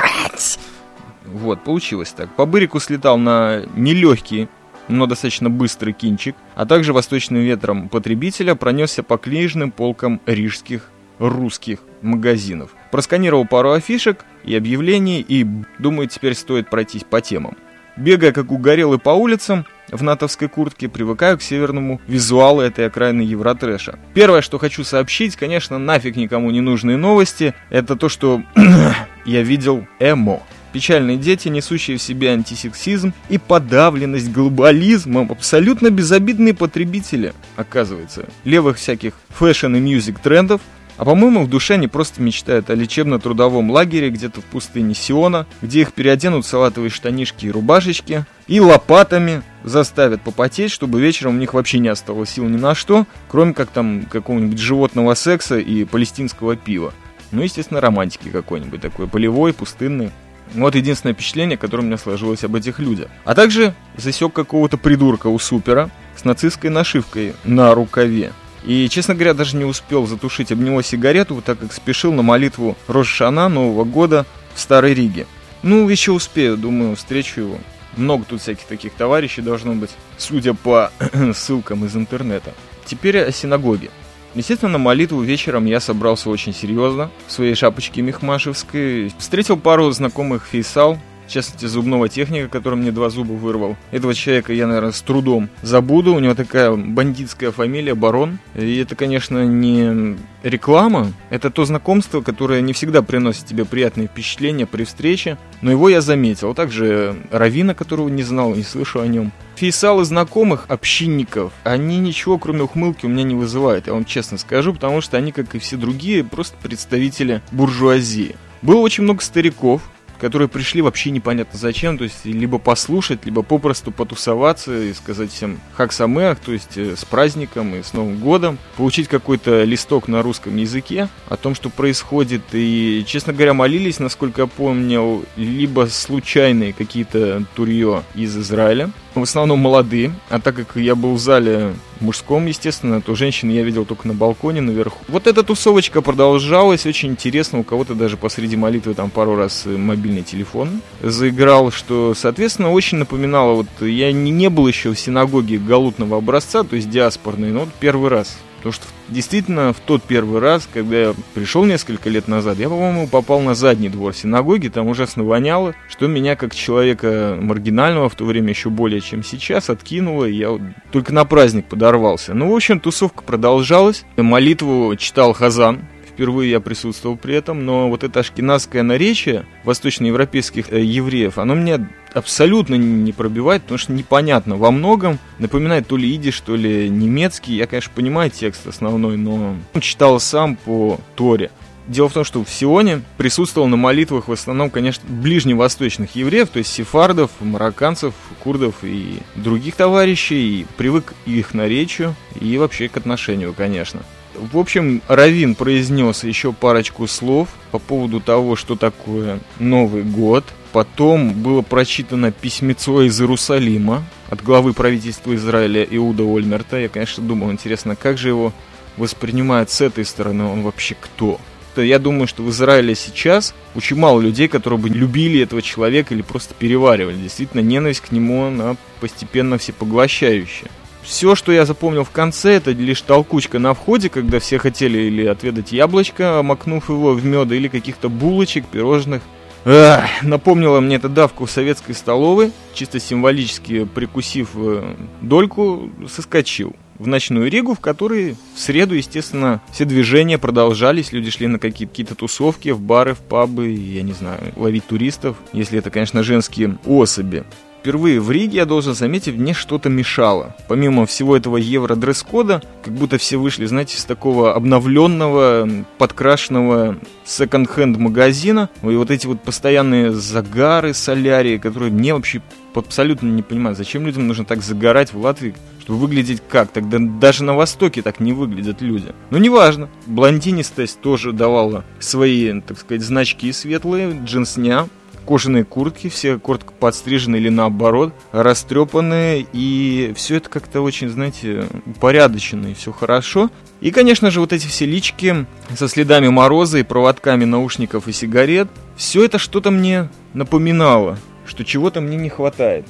Вот, 1.27 1.63
получилось 1.63 2.11
так. 2.11 2.29
По 2.31 2.47
Бырику 2.47 2.81
слетал 2.81 3.17
на 3.17 3.63
нелегкий 3.77 4.49
но 4.87 5.07
достаточно 5.07 5.49
быстрый 5.49 5.95
кинчик, 5.95 6.37
а 6.55 6.67
также 6.67 6.93
восточным 6.93 7.41
ветром 7.41 7.89
потребителя 7.89 8.55
пронесся 8.55 9.03
по 9.03 9.17
книжным 9.17 9.71
полкам 9.71 10.21
рижских 10.27 10.91
русских 11.19 11.79
магазинов. 12.05 12.71
Просканировал 12.91 13.47
пару 13.47 13.73
афишек 13.73 14.25
и 14.45 14.55
объявлений, 14.55 15.25
и 15.27 15.47
думаю, 15.79 16.09
теперь 16.09 16.35
стоит 16.35 16.71
пройтись 16.71 17.05
по 17.05 17.21
темам. 17.21 17.57
Бегая 17.97 18.33
как 18.33 18.51
угорелый 18.51 18.99
по 18.99 19.11
улицам, 19.11 19.67
в 19.91 20.03
натовской 20.03 20.49
куртке, 20.49 20.89
привыкаю 20.89 21.39
к 21.39 21.43
северному 21.43 22.01
визуалу 22.09 22.61
этой 22.61 22.87
окраины 22.87 23.23
Евротрэша. 23.23 23.99
Первое, 24.15 24.43
что 24.43 24.59
хочу 24.59 24.83
сообщить, 24.83 25.37
конечно, 25.37 25.79
нафиг 25.79 26.17
никому 26.17 26.51
не 26.51 26.61
нужные 26.61 26.97
новости, 26.97 27.55
это 27.71 27.95
то, 27.95 28.09
что 28.09 28.43
я 29.25 29.43
видел 29.43 29.87
эмо. 30.01 30.43
Печальные 30.73 31.19
дети, 31.19 31.47
несущие 31.47 31.99
в 31.99 32.03
себе 32.03 32.33
антисексизм 32.33 33.13
и 33.29 33.39
подавленность 33.39 34.33
глобализмом, 34.33 35.31
абсолютно 35.31 35.91
безобидные 35.91 36.53
потребители, 36.53 37.33
оказывается, 37.55 38.25
левых 38.43 38.79
всяких 38.79 39.13
fashion 39.29 39.77
и 39.77 39.79
music 39.79 40.19
трендов, 40.19 40.61
а 40.97 41.05
по-моему, 41.05 41.45
в 41.45 41.51
душе 41.51 41.75
они 41.75 41.89
просто 41.89 42.23
мечтают 42.23 42.71
о 42.71 42.75
лечебно-трудовом 42.75 43.71
лагере 43.71 44.11
где-то 44.11 44.41
в 44.41 44.45
пустыне 44.45 44.95
Сиона, 44.95 45.47
где 45.61 45.83
их 45.83 45.93
переоденут 45.93 46.45
в 46.45 46.49
салатовые 46.49 46.91
штанишки 46.91 47.47
и 47.47 47.51
рубашечки, 47.51 48.25
и 48.47 48.61
лопатами 48.61 49.43
заставят 49.65 50.23
попотеть, 50.23 50.71
чтобы 50.71 51.01
вечером 51.01 51.37
у 51.37 51.39
них 51.39 51.55
вообще 51.55 51.79
не 51.79 51.89
осталось 51.89 52.31
сил 52.31 52.45
ни 52.45 52.57
на 52.57 52.75
что, 52.75 53.07
кроме 53.29 53.55
как 53.55 53.71
там 53.71 54.07
какого-нибудь 54.07 54.59
животного 54.59 55.15
секса 55.15 55.59
и 55.59 55.85
палестинского 55.85 56.57
пива. 56.57 56.93
Ну, 57.33 57.43
естественно, 57.43 57.81
романтики 57.81 58.29
какой-нибудь 58.29 58.81
такой, 58.81 59.09
полевой, 59.09 59.53
пустынный. 59.53 60.11
Вот 60.55 60.77
единственное 60.77 61.15
впечатление, 61.15 61.59
которое 61.59 61.83
у 61.83 61.87
меня 61.87 61.99
сложилось 61.99 62.45
об 62.45 62.55
этих 62.55 62.79
людях. 62.79 63.09
А 63.25 63.35
также 63.35 63.75
засек 63.97 64.33
какого-то 64.33 64.77
придурка 64.77 65.27
у 65.27 65.39
супера 65.39 65.91
с 66.15 66.25
нацистской 66.25 66.71
нашивкой 66.71 67.35
на 67.45 67.75
рукаве. 67.75 68.33
И, 68.65 68.89
честно 68.89 69.15
говоря, 69.15 69.35
даже 69.35 69.57
не 69.57 69.65
успел 69.65 70.07
затушить 70.07 70.51
об 70.51 70.61
него 70.61 70.81
сигарету, 70.83 71.43
так 71.45 71.59
как 71.59 71.73
спешил 71.73 72.13
на 72.13 72.23
молитву 72.23 72.77
Рошана 72.89 73.49
Нового 73.49 73.85
года 73.85 74.25
в 74.55 74.61
Старой 74.61 74.95
Риге. 74.95 75.27
Ну, 75.63 75.89
еще 75.89 76.13
успею, 76.13 76.57
думаю, 76.57 76.97
встречу 76.97 77.41
его. 77.41 77.59
Много 77.97 78.25
тут 78.25 78.41
всяких 78.41 78.65
таких 78.65 78.95
товарищей 78.95 79.43
должно 79.43 79.75
быть, 79.75 79.91
судя 80.17 80.55
по 80.55 80.91
ссылкам 81.35 81.85
из 81.85 81.95
интернета. 81.97 82.55
Теперь 82.87 83.19
о 83.19 83.33
синагоге. 83.33 83.91
Естественно, 84.35 84.73
на 84.73 84.79
молитву 84.79 85.21
вечером 85.21 85.65
я 85.67 85.79
собрался 85.79 86.29
очень 86.29 86.53
серьезно, 86.53 87.11
в 87.29 87.33
своей 87.33 87.55
шапочке 87.55 88.03
мехмашевской. 88.03 89.13
Встретил 89.19 89.57
пару 89.57 89.91
знакомых 89.93 90.45
фейсал, 90.45 90.99
в 91.27 91.31
частности, 91.31 91.67
зубного 91.67 92.09
техника, 92.09 92.49
который 92.49 92.77
мне 92.77 92.93
два 92.93 93.11
зуба 93.11 93.33
вырвал. 93.33 93.77
Этого 93.91 94.15
человека 94.15 94.53
я, 94.53 94.67
наверное, 94.67 94.93
с 94.93 95.03
трудом 95.03 95.49
забуду. 95.63 96.15
У 96.15 96.19
него 96.19 96.35
такая 96.35 96.75
бандитская 96.75 97.51
фамилия 97.51 97.95
Барон. 97.95 98.39
И 98.55 98.77
это, 98.77 98.95
конечно, 98.97 99.45
не 99.45 100.17
реклама. 100.43 101.13
Это 101.31 101.51
то 101.51 101.65
знакомство, 101.65 102.21
которое 102.21 102.61
не 102.61 102.73
всегда 102.73 103.03
приносит 103.03 103.47
тебе 103.47 103.65
приятные 103.65 104.09
впечатления 104.09 104.67
при 104.67 104.85
встрече. 104.85 105.39
Но 105.63 105.71
его 105.71 105.89
я 105.89 106.01
заметил. 106.01 106.51
А 106.51 106.55
также 106.55 107.17
Равина, 107.31 107.75
которого 107.75 108.09
не 108.09 108.23
знал, 108.23 108.55
не 108.55 108.63
слышал 108.63 109.01
о 109.01 109.07
нем. 109.07 109.33
Фейсалы 109.57 110.05
знакомых, 110.05 110.65
общинников, 110.69 111.53
они 111.63 111.99
ничего, 111.99 112.39
кроме 112.39 112.63
ухмылки, 112.63 113.07
у 113.07 113.09
меня 113.09 113.23
не 113.23 113.37
вызывают, 113.37 113.87
я 113.87 113.93
вам 113.93 114.05
честно 114.05 114.37
скажу, 114.37 114.75
потому 114.75 115.01
что 115.01 115.17
они, 115.17 115.31
как 115.31 115.55
и 115.55 115.61
все 115.61 115.77
другие, 115.77 116.25
просто 116.25 116.57
представители 116.61 117.41
буржуазии. 117.53 118.35
Было 118.63 118.81
очень 118.81 119.05
много 119.05 119.23
стариков, 119.23 119.83
которые 120.25 120.49
пришли 120.49 120.81
вообще 120.81 121.11
непонятно 121.11 121.59
зачем, 121.59 121.99
то 121.99 122.05
есть 122.05 122.25
либо 122.25 122.57
послушать, 122.57 123.27
либо 123.27 123.43
попросту 123.43 123.93
потусоваться 123.93 124.75
и 124.75 124.95
сказать 124.95 125.31
всем 125.31 125.61
хаксамеах, 125.75 126.39
то 126.39 126.51
есть 126.51 126.79
э, 126.79 126.97
с 126.97 127.05
праздником 127.05 127.75
и 127.75 127.83
с 127.83 127.93
Новым 127.93 128.21
годом, 128.21 128.57
получить 128.79 129.07
какой-то 129.07 129.65
листок 129.65 130.09
на 130.09 130.23
русском 130.23 130.57
языке 130.57 131.11
о 131.29 131.37
том, 131.37 131.55
что 131.55 131.69
происходит, 131.69 132.41
и, 132.53 133.05
честно 133.07 133.35
говоря, 133.35 133.53
молились, 133.53 133.99
насколько 133.99 134.41
я 134.41 134.47
помню, 134.47 135.25
либо 135.37 135.89
случайные 135.91 136.73
какие-то 136.73 137.45
турье 137.55 138.03
из 138.15 138.35
Израиля, 138.35 138.93
в 139.15 139.23
основном 139.23 139.59
молодые, 139.59 140.11
а 140.31 140.41
так 140.41 140.57
как 140.57 140.77
я 140.77 140.95
был 140.95 141.17
в 141.17 141.21
зале 141.21 141.75
мужском, 142.05 142.47
естественно, 142.47 143.01
то 143.01 143.15
женщин 143.15 143.49
я 143.51 143.63
видел 143.63 143.85
только 143.85 144.07
на 144.07 144.15
балконе 144.15 144.61
наверху. 144.61 145.05
Вот 145.09 145.27
эта 145.27 145.43
тусовочка 145.43 146.03
продолжалась, 146.03 146.87
очень 146.87 147.11
интересно, 147.11 147.61
у 147.61 147.65
кого-то 147.65 147.95
даже 147.95 148.17
посреди 148.17 148.57
молитвы 148.57 148.95
там 148.95 149.11
пару 149.11 149.35
раз 149.35 149.65
мобильный 149.67 150.23
телефон 150.23 150.81
заиграл, 151.03 151.71
что, 151.71 152.15
соответственно, 152.15 152.71
очень 152.71 152.99
напоминало, 152.99 153.55
вот 153.55 153.87
я 153.87 154.13
не, 154.13 154.31
не 154.31 154.49
был 154.49 154.67
еще 154.69 154.93
в 154.93 154.99
синагоге 154.99 155.59
галутного 155.59 156.19
образца, 156.19 156.63
то 156.63 156.77
есть 156.77 156.91
диаспорной, 156.91 157.51
но 157.51 157.61
вот 157.61 157.71
первый 157.81 158.11
раз 158.11 158.39
Потому 158.65 158.73
что 158.83 158.87
действительно 159.11 159.75
в 159.75 159.81
тот 159.81 160.03
первый 160.05 160.41
раз, 160.41 160.67
когда 160.73 160.99
я 160.99 161.15
пришел 161.35 161.67
несколько 161.67 162.09
лет 162.09 162.29
назад, 162.29 162.57
я, 162.59 162.71
по-моему, 162.71 163.07
попал 163.07 163.43
на 163.43 163.55
задний 163.55 163.91
двор 163.91 164.15
синагоги, 164.15 164.69
там 164.69 164.87
ужасно 164.87 165.23
воняло, 165.23 165.75
что 165.87 166.07
меня 166.07 166.35
как 166.35 166.55
человека 166.55 167.37
маргинального 167.39 168.09
в 168.09 168.15
то 168.15 168.25
время 168.25 168.49
еще 168.49 168.71
более, 168.71 169.03
чем 169.03 169.23
сейчас, 169.23 169.69
откинуло, 169.69 170.25
и 170.25 170.35
я 170.35 170.49
вот 170.49 170.63
только 170.93 171.13
на 171.13 171.27
праздник 171.27 171.67
подорвался. 171.67 172.33
Ну, 172.33 172.51
в 172.51 172.57
общем, 172.57 172.81
тусовка 172.81 173.23
продолжалась. 173.23 174.07
Молитву 174.17 174.97
читал 174.97 175.35
Хазан, 175.35 175.81
впервые 176.15 176.53
я 176.53 176.61
присутствовал 176.61 177.17
при 177.17 177.35
этом, 177.35 177.67
но 177.67 177.89
вот 177.89 178.05
это 178.05 178.21
ашкенадское 178.21 178.83
наречие 178.83 179.47
восточноевропейских 179.65 180.73
э, 180.73 180.83
евреев, 180.83 181.39
оно 181.39 181.55
меня 181.55 181.89
абсолютно 182.13 182.77
не 182.77 183.13
пробивает, 183.13 183.63
потому 183.63 183.79
что 183.79 183.93
непонятно 183.93 184.57
во 184.57 184.71
многом. 184.71 185.19
Напоминает 185.41 185.89
то 185.89 185.97
ли 185.97 186.15
идиш, 186.15 186.41
то 186.41 186.55
ли 186.55 186.89
немецкий. 186.89 187.55
Я, 187.55 187.67
конечно, 187.67 187.91
понимаю 187.95 188.31
текст 188.31 188.67
основной, 188.69 189.17
но 189.17 189.57
читал 189.81 190.21
сам 190.21 190.55
по 190.55 191.01
Торе. 191.17 191.51
Дело 191.87 192.09
в 192.09 192.15
том, 192.15 192.25
что 192.25 192.43
в 192.43 192.49
Сионе 192.49 193.03
присутствовал 193.19 193.67
на 193.67 193.77
молитвах 193.77 194.29
в 194.29 194.33
основном, 194.33 194.71
конечно, 194.71 195.03
ближневосточных 195.07 196.15
евреев, 196.15 196.49
то 196.49 196.59
есть 196.59 196.73
сефардов, 196.73 197.31
марокканцев, 197.41 198.15
курдов 198.43 198.77
и 198.83 199.19
других 199.35 199.75
товарищей, 199.75 200.61
и 200.61 200.67
привык 200.79 201.13
их 201.27 201.53
наречию 201.53 202.15
и 202.41 202.57
вообще 202.57 202.89
к 202.89 202.97
отношению, 202.97 203.53
конечно. 203.53 204.03
В 204.35 204.59
общем, 204.59 205.01
Равин 205.09 205.55
произнес 205.55 206.25
еще 206.25 206.53
парочку 206.53 207.07
слов 207.07 207.49
по 207.71 207.79
поводу 207.79 208.21
того, 208.21 208.57
что 208.57 208.77
такое 208.77 209.41
Новый 209.59 210.03
год. 210.03 210.45
Потом 210.73 211.33
было 211.33 211.63
прочитано 211.63 212.33
письмецо 212.33 213.03
из 213.03 213.21
Иерусалима 213.21 214.05
от 214.29 214.43
главы 214.43 214.73
правительства 214.73 215.35
Израиля 215.35 215.87
Иуда 215.89 216.25
Ольмерта. 216.25 216.79
Я, 216.79 216.89
конечно, 216.89 217.23
думал, 217.23 217.53
интересно, 217.53 217.95
как 217.95 218.19
же 218.19 218.29
его 218.29 218.53
воспринимают 218.97 219.71
с 219.71 219.81
этой 219.81 220.05
стороны, 220.05 220.45
он 220.45 220.63
вообще 220.63 220.97
кто? 221.01 221.41
Я 221.77 221.99
думаю, 221.99 222.29
что 222.29 222.43
в 222.45 222.51
Израиле 222.51 222.95
сейчас 222.95 223.53
очень 223.75 223.97
мало 223.97 224.21
людей, 224.21 224.47
которые 224.47 224.79
бы 224.79 224.89
любили 224.89 225.41
этого 225.41 225.61
человека 225.61 226.15
или 226.15 226.23
просто 226.23 226.55
переваривали. 226.55 227.17
Действительно, 227.17 227.63
ненависть 227.63 228.01
к 228.01 228.13
нему, 228.13 228.45
она 228.45 228.77
постепенно 229.01 229.59
всепоглощающая. 229.59 230.71
Все, 231.05 231.35
что 231.35 231.53
я 231.53 231.67
запомнил 231.67 232.03
в 232.03 232.11
конце, 232.11 232.55
это 232.55 232.73
лишь 232.73 233.03
толкучка 233.03 233.59
на 233.59 233.75
входе, 233.75 234.09
когда 234.09 234.39
все 234.39 234.59
хотели 234.59 234.99
или 234.99 235.27
отведать 235.27 235.71
яблочко, 235.71 236.41
макнув 236.43 236.89
его 236.89 237.13
в 237.13 237.25
мед, 237.25 237.53
или 237.53 237.69
каких-то 237.69 238.09
булочек, 238.09 238.67
пирожных. 238.67 239.23
Ах, 239.67 240.05
напомнила 240.23 240.81
мне 240.81 240.97
эта 240.97 241.09
давка 241.09 241.47
в 241.47 241.51
советской 241.51 241.93
столовой, 241.93 242.53
чисто 242.75 243.01
символически 243.01 243.85
прикусив 243.85 244.51
э, 244.55 244.95
дольку, 245.21 245.91
соскочил 246.09 246.75
в 246.99 247.07
ночную 247.07 247.51
Ригу, 247.51 247.75
в 247.75 247.81
которой 247.81 248.37
в 248.55 248.61
среду, 248.61 248.95
естественно, 248.95 249.61
все 249.73 249.85
движения 249.85 250.39
продолжались, 250.39 251.13
люди 251.13 251.31
шли 251.31 251.47
на 251.47 251.59
какие-то 251.59 252.15
тусовки, 252.15 252.71
в 252.71 252.81
бары, 252.81 253.15
в 253.15 253.21
пабы, 253.21 253.71
я 253.71 254.03
не 254.03 254.13
знаю, 254.13 254.41
ловить 254.57 254.87
туристов, 254.87 255.37
если 255.53 255.79
это, 255.79 255.91
конечно, 255.91 256.23
женские 256.23 256.79
особи 256.87 257.45
впервые 257.85 258.19
в 258.19 258.31
Риге, 258.31 258.57
я 258.57 258.65
должен 258.65 258.95
заметить, 258.95 259.37
мне 259.37 259.53
что-то 259.53 259.91
мешало. 259.91 260.57
Помимо 260.69 261.05
всего 261.05 261.37
этого 261.37 261.59
евро-дресс-кода, 261.59 262.63
как 262.83 262.95
будто 262.95 263.19
все 263.19 263.37
вышли, 263.37 263.67
знаете, 263.67 263.99
с 263.99 264.07
такого 264.07 264.55
обновленного, 264.55 265.69
подкрашенного 265.99 266.97
секонд-хенд 267.27 267.99
магазина. 267.99 268.71
И 268.83 268.87
вот 268.87 269.11
эти 269.11 269.27
вот 269.27 269.43
постоянные 269.43 270.13
загары, 270.13 270.95
солярии, 270.95 271.59
которые 271.59 271.93
мне 271.93 272.15
вообще 272.15 272.41
абсолютно 272.75 273.27
не 273.27 273.43
понимаю, 273.43 273.77
зачем 273.77 274.07
людям 274.07 274.27
нужно 274.29 274.47
так 274.47 274.63
загорать 274.63 275.13
в 275.13 275.21
Латвии, 275.21 275.55
чтобы 275.83 275.99
выглядеть 275.99 276.43
как? 276.49 276.71
Тогда 276.71 276.97
даже 276.99 277.45
на 277.45 277.53
Востоке 277.53 278.01
так 278.01 278.19
не 278.19 278.33
выглядят 278.33 278.81
люди. 278.81 279.13
Но 279.29 279.37
неважно. 279.37 279.91
Блондинистость 280.07 281.03
тоже 281.03 281.33
давала 281.33 281.85
свои, 281.99 282.63
так 282.63 282.79
сказать, 282.79 283.03
значки 283.03 283.53
светлые, 283.53 284.19
джинсня, 284.25 284.89
кожаные 285.25 285.65
куртки, 285.65 286.09
все 286.09 286.39
коротко 286.39 286.73
подстрижены 286.73 287.37
или 287.37 287.49
наоборот, 287.49 288.13
растрепанные, 288.33 289.47
и 289.53 290.13
все 290.17 290.37
это 290.37 290.49
как-то 290.49 290.81
очень, 290.81 291.09
знаете, 291.09 291.67
упорядочено, 291.87 292.69
и 292.69 292.75
все 292.75 292.93
хорошо. 292.93 293.51
И, 293.81 293.91
конечно 293.91 294.31
же, 294.31 294.41
вот 294.41 294.53
эти 294.53 294.67
все 294.67 294.87
лички 294.87 295.47
со 295.77 295.89
следами 295.89 296.29
мороза 296.29 296.79
и 296.79 296.83
проводками 296.83 297.45
наушников 297.45 298.09
и 298.09 298.13
сигарет, 298.13 298.69
все 298.97 299.25
это 299.25 299.39
что-то 299.39 299.71
мне 299.71 300.09
напоминало, 300.33 301.19
что 301.47 301.65
чего-то 301.65 302.01
мне 302.01 302.17
не 302.17 302.29
хватает. 302.29 302.87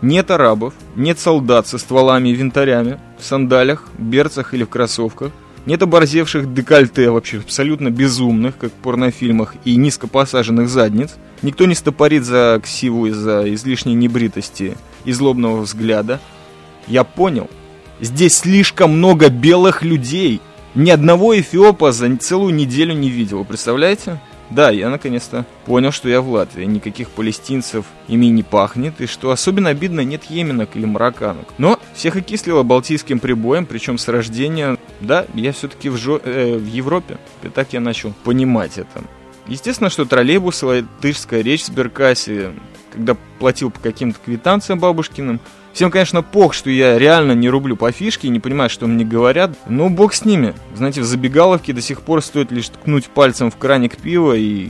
Нет 0.00 0.32
арабов, 0.32 0.74
нет 0.96 1.20
солдат 1.20 1.68
со 1.68 1.78
стволами 1.78 2.30
и 2.30 2.34
винтарями, 2.34 2.98
в 3.20 3.24
сандалях, 3.24 3.88
берцах 3.98 4.52
или 4.52 4.64
в 4.64 4.68
кроссовках, 4.68 5.30
нет 5.66 5.82
оборзевших 5.82 6.52
декольте, 6.52 7.10
вообще 7.10 7.38
абсолютно 7.38 7.90
безумных, 7.90 8.56
как 8.58 8.70
в 8.70 8.76
порнофильмах, 8.76 9.54
и 9.64 9.76
низко 9.76 10.06
посаженных 10.06 10.68
задниц. 10.68 11.10
Никто 11.42 11.66
не 11.66 11.74
стопорит 11.74 12.24
за 12.24 12.60
ксиву 12.62 13.06
из-за 13.06 13.52
излишней 13.54 13.94
небритости 13.94 14.76
и 15.04 15.12
злобного 15.12 15.60
взгляда. 15.60 16.20
Я 16.86 17.04
понял. 17.04 17.48
Здесь 18.00 18.38
слишком 18.38 18.96
много 18.96 19.28
белых 19.28 19.82
людей. 19.82 20.40
Ни 20.74 20.90
одного 20.90 21.38
эфиопа 21.38 21.92
за 21.92 22.16
целую 22.16 22.54
неделю 22.54 22.94
не 22.94 23.10
видел, 23.10 23.44
представляете? 23.44 24.20
Да, 24.54 24.70
я 24.70 24.90
наконец-то 24.90 25.46
понял, 25.64 25.92
что 25.92 26.10
я 26.10 26.20
в 26.20 26.28
Латвии. 26.28 26.64
Никаких 26.64 27.08
палестинцев 27.08 27.86
ими 28.06 28.26
не 28.26 28.42
пахнет, 28.42 29.00
и 29.00 29.06
что 29.06 29.30
особенно 29.30 29.70
обидно, 29.70 30.00
нет 30.00 30.24
еменок 30.24 30.70
или 30.74 30.84
марокканок. 30.84 31.46
Но 31.56 31.80
всех 31.94 32.16
окислило 32.16 32.62
балтийским 32.62 33.18
прибоем, 33.18 33.64
причем 33.64 33.96
с 33.96 34.08
рождения. 34.08 34.76
Да, 35.00 35.26
я 35.34 35.52
все-таки 35.52 35.88
в, 35.88 35.96
жо... 35.96 36.20
э, 36.22 36.56
в 36.58 36.66
Европе. 36.66 37.16
И 37.42 37.48
так 37.48 37.72
я 37.72 37.80
начал 37.80 38.12
понимать 38.24 38.76
это. 38.76 39.02
Естественно, 39.46 39.88
что 39.88 40.04
троллейбусы, 40.04 40.66
латышская 40.66 41.40
речь 41.40 41.62
в 41.62 41.66
Сберкассе, 41.68 42.52
когда 42.92 43.16
платил 43.38 43.70
по 43.70 43.80
каким-то 43.80 44.18
квитанциям 44.24 44.78
бабушкиным, 44.78 45.40
Всем, 45.72 45.90
конечно, 45.90 46.22
пох, 46.22 46.52
что 46.52 46.68
я 46.68 46.98
реально 46.98 47.32
не 47.32 47.48
рублю 47.48 47.76
по 47.76 47.90
фишке 47.92 48.28
и 48.28 48.30
не 48.30 48.40
понимаю, 48.40 48.68
что 48.68 48.86
мне 48.86 49.06
говорят. 49.06 49.56
Но 49.66 49.88
бог 49.88 50.12
с 50.12 50.24
ними. 50.24 50.54
Знаете, 50.74 51.00
в 51.00 51.04
забегаловке 51.04 51.72
до 51.72 51.80
сих 51.80 52.02
пор 52.02 52.20
стоит 52.20 52.52
лишь 52.52 52.68
ткнуть 52.68 53.06
пальцем 53.06 53.50
в 53.50 53.56
краник 53.56 53.96
пива 53.96 54.34
и 54.34 54.68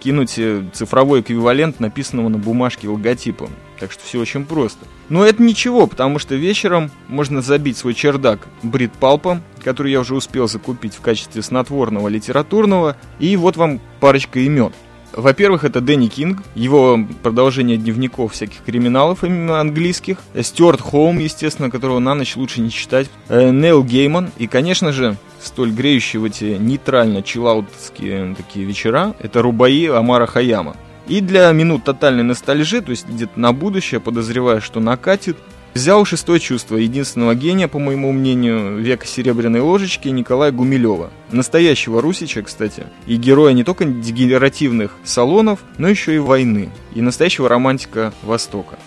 кинуть 0.00 0.34
э, 0.36 0.62
цифровой 0.74 1.22
эквивалент 1.22 1.80
написанного 1.80 2.28
на 2.28 2.36
бумажке 2.36 2.88
логотипом. 2.88 3.48
Так 3.80 3.90
что 3.90 4.04
все 4.04 4.20
очень 4.20 4.44
просто. 4.44 4.86
Но 5.08 5.24
это 5.24 5.42
ничего, 5.42 5.86
потому 5.86 6.18
что 6.18 6.34
вечером 6.34 6.90
можно 7.08 7.40
забить 7.40 7.78
свой 7.78 7.94
чердак 7.94 8.46
брит-палпом, 8.62 9.42
который 9.62 9.92
я 9.92 10.00
уже 10.00 10.14
успел 10.14 10.46
закупить 10.46 10.94
в 10.94 11.00
качестве 11.00 11.40
снотворного 11.40 12.08
литературного, 12.08 12.96
и 13.18 13.34
вот 13.36 13.56
вам 13.56 13.80
парочка 14.00 14.40
имен. 14.40 14.72
Во-первых, 15.16 15.64
это 15.64 15.80
Дэнни 15.80 16.08
Кинг, 16.08 16.42
его 16.54 16.98
продолжение 17.22 17.76
дневников 17.76 18.32
всяких 18.32 18.62
криминалов 18.64 19.22
именно 19.22 19.60
английских. 19.60 20.18
Стюарт 20.40 20.80
Хоум, 20.80 21.18
естественно, 21.18 21.70
которого 21.70 22.00
на 22.00 22.14
ночь 22.14 22.36
лучше 22.36 22.60
не 22.60 22.70
читать. 22.70 23.08
Э, 23.28 23.50
Нейл 23.50 23.84
Гейман. 23.84 24.30
И, 24.38 24.46
конечно 24.46 24.92
же, 24.92 25.16
столь 25.40 25.70
греющие 25.70 26.20
в 26.20 26.24
эти 26.24 26.56
нейтрально 26.58 27.22
чиллаутские 27.22 28.34
такие 28.34 28.64
вечера, 28.64 29.14
это 29.20 29.42
Рубаи 29.42 29.86
Амара 29.86 30.26
Хаяма. 30.26 30.76
И 31.06 31.20
для 31.20 31.52
минут 31.52 31.84
тотальной 31.84 32.24
ностальжи, 32.24 32.80
то 32.80 32.90
есть 32.90 33.06
где-то 33.06 33.38
на 33.38 33.52
будущее, 33.52 34.00
подозревая, 34.00 34.60
что 34.60 34.80
накатит, 34.80 35.36
Взял 35.74 36.04
шестое 36.04 36.38
чувство 36.38 36.76
единственного 36.76 37.34
гения, 37.34 37.66
по 37.66 37.80
моему 37.80 38.12
мнению, 38.12 38.78
века 38.78 39.08
серебряной 39.08 39.58
ложечки 39.58 40.06
Николая 40.06 40.52
Гумилева. 40.52 41.10
Настоящего 41.32 42.00
русича, 42.00 42.42
кстати. 42.42 42.84
И 43.08 43.16
героя 43.16 43.52
не 43.54 43.64
только 43.64 43.84
дегенеративных 43.84 44.92
салонов, 45.02 45.64
но 45.76 45.88
еще 45.88 46.14
и 46.14 46.18
войны. 46.18 46.70
И 46.94 47.00
настоящего 47.00 47.48
романтика 47.48 48.14
Востока. 48.22 48.78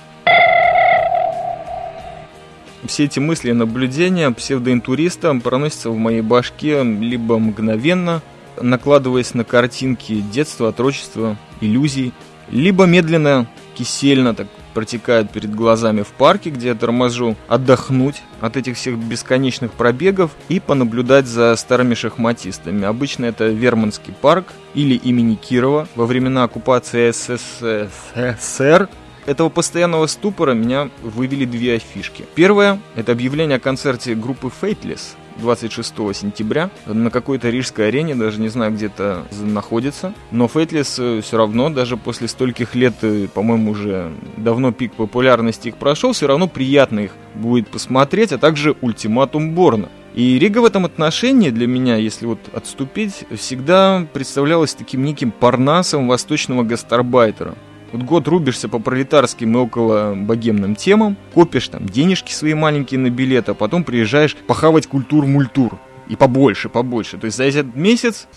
Все 2.86 3.04
эти 3.04 3.20
мысли 3.20 3.50
и 3.50 3.54
наблюдения 3.54 4.32
псевдоинтуриста 4.32 5.38
проносятся 5.44 5.90
в 5.90 5.98
моей 5.98 6.22
башке 6.22 6.84
либо 6.84 7.38
мгновенно, 7.38 8.22
накладываясь 8.62 9.34
на 9.34 9.44
картинки 9.44 10.22
детства, 10.22 10.70
отрочества, 10.70 11.36
иллюзий, 11.60 12.14
либо 12.50 12.86
медленно, 12.86 13.46
кисельно, 13.76 14.34
так 14.34 14.48
протекает 14.78 15.32
перед 15.32 15.56
глазами 15.56 16.04
в 16.04 16.10
парке, 16.10 16.52
где 16.52 16.68
я 16.68 16.76
торможу, 16.76 17.36
отдохнуть 17.48 18.22
от 18.42 18.58
этих 18.58 18.78
всех 18.78 19.00
бесконечных 19.00 19.72
пробегов 19.72 20.30
и 20.50 20.60
понаблюдать 20.60 21.26
за 21.26 21.56
старыми 21.56 21.96
шахматистами. 21.96 22.86
Обычно 22.86 23.26
это 23.26 23.48
Верманский 23.48 24.14
парк 24.14 24.54
или 24.76 24.94
имени 24.94 25.34
Кирова 25.34 25.88
во 25.96 26.06
времена 26.06 26.44
оккупации 26.44 27.10
СССР 27.10 28.88
этого 29.26 29.50
постоянного 29.50 30.06
ступора 30.06 30.54
меня 30.54 30.92
вывели 31.02 31.46
две 31.46 31.78
афишки. 31.78 32.26
Первое– 32.36 32.80
это 32.96 33.14
объявление 33.14 33.58
о 33.58 33.60
концерте 33.60 34.14
группы 34.14 34.52
Fateless, 34.62 35.16
26 35.40 35.94
сентября 36.16 36.70
на 36.86 37.10
какой-то 37.10 37.50
рижской 37.50 37.88
арене, 37.88 38.16
даже 38.16 38.40
не 38.40 38.50
знаю, 38.50 38.74
где 38.74 38.88
это 38.88 39.26
находится. 39.42 40.14
Но 40.32 40.48
Фейтлис 40.48 40.98
э, 41.00 41.22
все 41.22 41.38
равно, 41.38 41.70
даже 41.70 41.98
после 41.98 42.28
стольких 42.28 42.76
лет, 42.76 42.96
э, 43.02 43.28
по-моему, 43.34 43.72
уже 43.72 44.12
давно 44.38 44.72
пик 44.72 44.94
популярности 44.94 45.70
их 45.70 45.78
прошел, 45.78 46.14
все 46.14 46.28
равно 46.28 46.48
приятно 46.48 47.02
их 47.02 47.12
будет 47.36 47.70
посмотреть, 47.70 48.32
а 48.32 48.38
также 48.38 48.76
ультиматум 48.82 49.54
Борна. 49.54 49.90
И 50.18 50.40
Рига 50.40 50.60
в 50.60 50.66
этом 50.66 50.84
отношении 50.86 51.52
для 51.52 51.68
меня, 51.68 51.96
если 51.98 52.26
вот 52.26 52.40
отступить, 52.52 53.26
всегда 53.36 54.08
представлялась 54.14 54.74
таким 54.74 55.04
неким 55.04 55.30
парнасом 55.30 56.08
восточного 56.08 56.64
гастарбайтера. 56.64 57.54
Вот 57.92 58.04
год 58.04 58.28
рубишься 58.28 58.68
по 58.70 58.80
пролетарским 58.80 59.56
и 59.56 59.60
около 59.60 60.14
богемным 60.16 60.76
темам, 60.76 61.16
копишь 61.34 61.70
там 61.70 61.88
денежки 61.88 62.32
свои 62.32 62.54
маленькие 62.54 63.00
на 63.00 63.10
билет, 63.10 63.50
а 63.50 63.54
потом 63.54 63.84
приезжаешь 63.84 64.36
похавать 64.36 64.88
культур-мультур. 64.88 65.80
И 66.10 66.16
побольше, 66.16 66.70
побольше. 66.70 67.18
То 67.18 67.26
есть 67.26 67.38
за 67.38 67.44
этот 67.44 67.76
месяц 67.76 68.28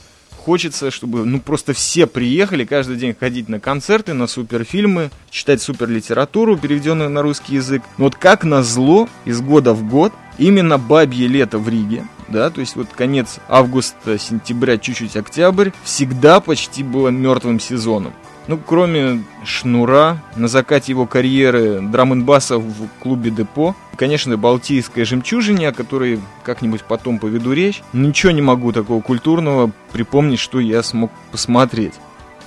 хочется, 0.41 0.91
чтобы 0.91 1.25
ну 1.25 1.41
просто 1.41 1.73
все 1.73 2.07
приехали 2.07 2.65
каждый 2.65 2.97
день 2.97 3.15
ходить 3.19 3.49
на 3.49 3.61
концерты, 3.61 4.15
на 4.15 4.27
суперфильмы, 4.27 5.11
читать 5.31 5.63
суперлитературу, 5.63 6.57
переведенную 6.57 7.11
на 7.11 7.23
русский 7.23 7.57
язык. 7.57 7.83
Но 7.99 8.05
вот 8.05 8.17
как 8.17 8.45
назло, 8.45 9.09
из 9.25 9.41
года 9.41 9.73
в 9.75 9.89
год, 9.89 10.13
именно 10.39 10.79
бабье 10.79 11.29
лето 11.29 11.59
в 11.59 11.69
Риге, 11.69 12.05
да, 12.29 12.51
то 12.51 12.61
есть 12.61 12.77
вот 12.77 12.89
конец 12.89 13.39
августа, 13.49 14.19
сентября, 14.19 14.79
чуть-чуть 14.79 15.17
октябрь, 15.17 15.71
всегда 15.85 16.41
почти 16.41 16.83
было 16.83 17.09
мертвым 17.09 17.61
сезоном. 17.61 18.13
Ну, 18.47 18.59
кроме 18.59 19.23
Шнура, 19.45 20.19
на 20.35 20.49
закате 20.49 20.93
его 20.93 21.07
карьеры 21.07 21.81
драм 21.81 22.25
баса 22.25 22.59
в 22.59 22.89
клубе 23.01 23.31
Депо, 23.31 23.77
конечно, 23.97 24.37
Балтийская 24.37 25.05
жемчужине, 25.05 25.69
о 25.69 25.73
которой 25.73 26.21
как-нибудь 26.43 26.83
потом 26.83 27.19
поведу 27.19 27.53
речь, 27.53 27.83
ничего 27.93 28.33
не 28.33 28.43
могу 28.43 28.73
такого 28.73 29.01
культурного 29.01 29.71
припомнить, 29.93 30.41
что 30.41 30.59
я 30.59 30.83
смог 30.83 31.13
посмотреть. 31.31 31.95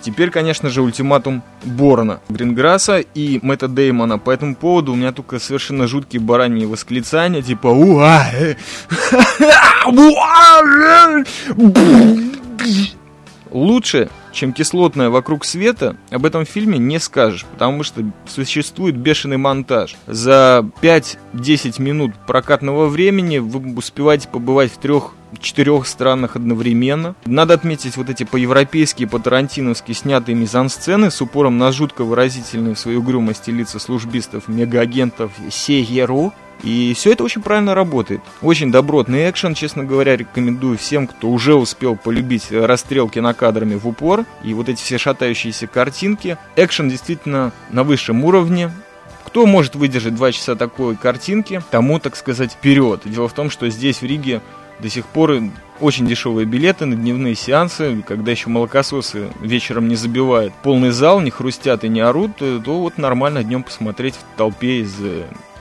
Теперь, 0.02 0.32
конечно 0.32 0.70
же, 0.70 0.82
ультиматум 0.82 1.44
Борна, 1.64 2.20
Гринграсса 2.28 3.00
и 3.00 3.40
Мэтта 3.42 3.70
Деймона. 3.70 4.20
По 4.20 4.32
этому 4.32 4.54
поводу 4.54 4.92
у 4.92 4.96
меня 4.96 5.14
только 5.14 5.40
совершенно 5.40 5.88
жуткие 5.88 6.22
бараньи 6.22 6.66
восклицания, 6.66 7.42
типа 7.42 7.68
«Уа!» 7.68 8.26
Лучше 13.52 14.10
чем 14.34 14.52
кислотная 14.52 15.10
вокруг 15.10 15.46
света, 15.46 15.96
об 16.12 16.26
этом 16.26 16.46
фильме 16.46 16.78
не 16.78 17.00
скажешь, 17.00 17.46
потому 17.46 17.84
что 17.84 18.04
существует 18.28 18.98
бешеный 18.98 19.38
монтаж. 19.38 19.96
За 20.08 20.68
5-10 20.82 21.82
минут 21.82 22.14
прокатного 22.28 22.88
времени 22.88 23.38
вы 23.38 23.76
успеваете 23.76 24.28
побывать 24.28 24.72
в 24.74 24.78
трех 24.78 25.14
четырех 25.40 25.88
странах 25.88 26.36
одновременно. 26.36 27.16
Надо 27.26 27.54
отметить 27.54 27.98
вот 27.98 28.10
эти 28.10 28.24
по-европейски, 28.24 29.06
по-тарантиновски 29.06 29.92
снятые 29.94 30.36
мизансцены 30.36 31.12
с 31.12 31.22
упором 31.22 31.58
на 31.58 31.72
жутко 31.72 32.04
выразительные 32.04 32.76
в 32.76 32.80
своей 32.80 32.98
угрюмости 32.98 33.50
лица 33.50 33.80
службистов, 33.80 34.48
мегаагентов 34.48 35.32
Сееру. 35.50 36.34
И 36.64 36.94
все 36.96 37.12
это 37.12 37.24
очень 37.26 37.42
правильно 37.42 37.76
работает. 37.76 38.22
Очень 38.42 38.72
добротный 38.72 39.30
экшен, 39.30 39.54
честно 39.54 39.84
говоря, 39.84 40.16
рекомендую 40.16 40.78
всем, 40.78 41.08
кто 41.08 41.30
уже 41.30 41.56
успел 41.56 41.98
полюбить 41.98 42.52
расстрел 42.52 43.10
кинокадрами 43.10 43.76
в 43.76 43.88
упор 43.88 44.26
и 44.44 44.54
вот 44.54 44.70
эти 44.70 44.82
все 44.82 44.98
шатающиеся 44.98 45.68
картинки. 45.68 46.38
Экшен 46.56 46.90
действительно 46.90 47.52
на 47.70 47.84
высшем 47.84 48.24
уровне. 48.24 48.72
Кто 49.26 49.46
может 49.46 49.76
выдержать 49.76 50.16
два 50.16 50.32
часа 50.32 50.56
такой 50.56 50.96
картинки, 50.96 51.62
тому, 51.70 52.00
так 52.00 52.16
сказать, 52.16 52.54
вперед. 52.54 53.02
Дело 53.04 53.28
в 53.28 53.34
том, 53.34 53.50
что 53.50 53.70
здесь, 53.70 54.02
в 54.02 54.06
Риге, 54.06 54.42
до 54.80 54.90
сих 54.90 55.06
пор 55.06 55.42
очень 55.80 56.08
дешевые 56.08 56.46
билеты 56.46 56.86
на 56.86 56.96
дневные 56.96 57.36
сеансы, 57.36 58.04
когда 58.08 58.32
еще 58.32 58.50
молокососы 58.50 59.30
вечером 59.42 59.88
не 59.88 59.96
забивают 59.96 60.54
полный 60.64 60.92
зал, 60.92 61.20
не 61.20 61.32
хрустят 61.32 61.84
и 61.84 61.90
не 61.90 62.00
орут, 62.00 62.38
то 62.38 62.80
вот 62.80 62.98
нормально 62.98 63.44
днем 63.44 63.64
посмотреть 63.64 64.16
в 64.16 64.38
толпе 64.38 64.82
из 64.82 64.96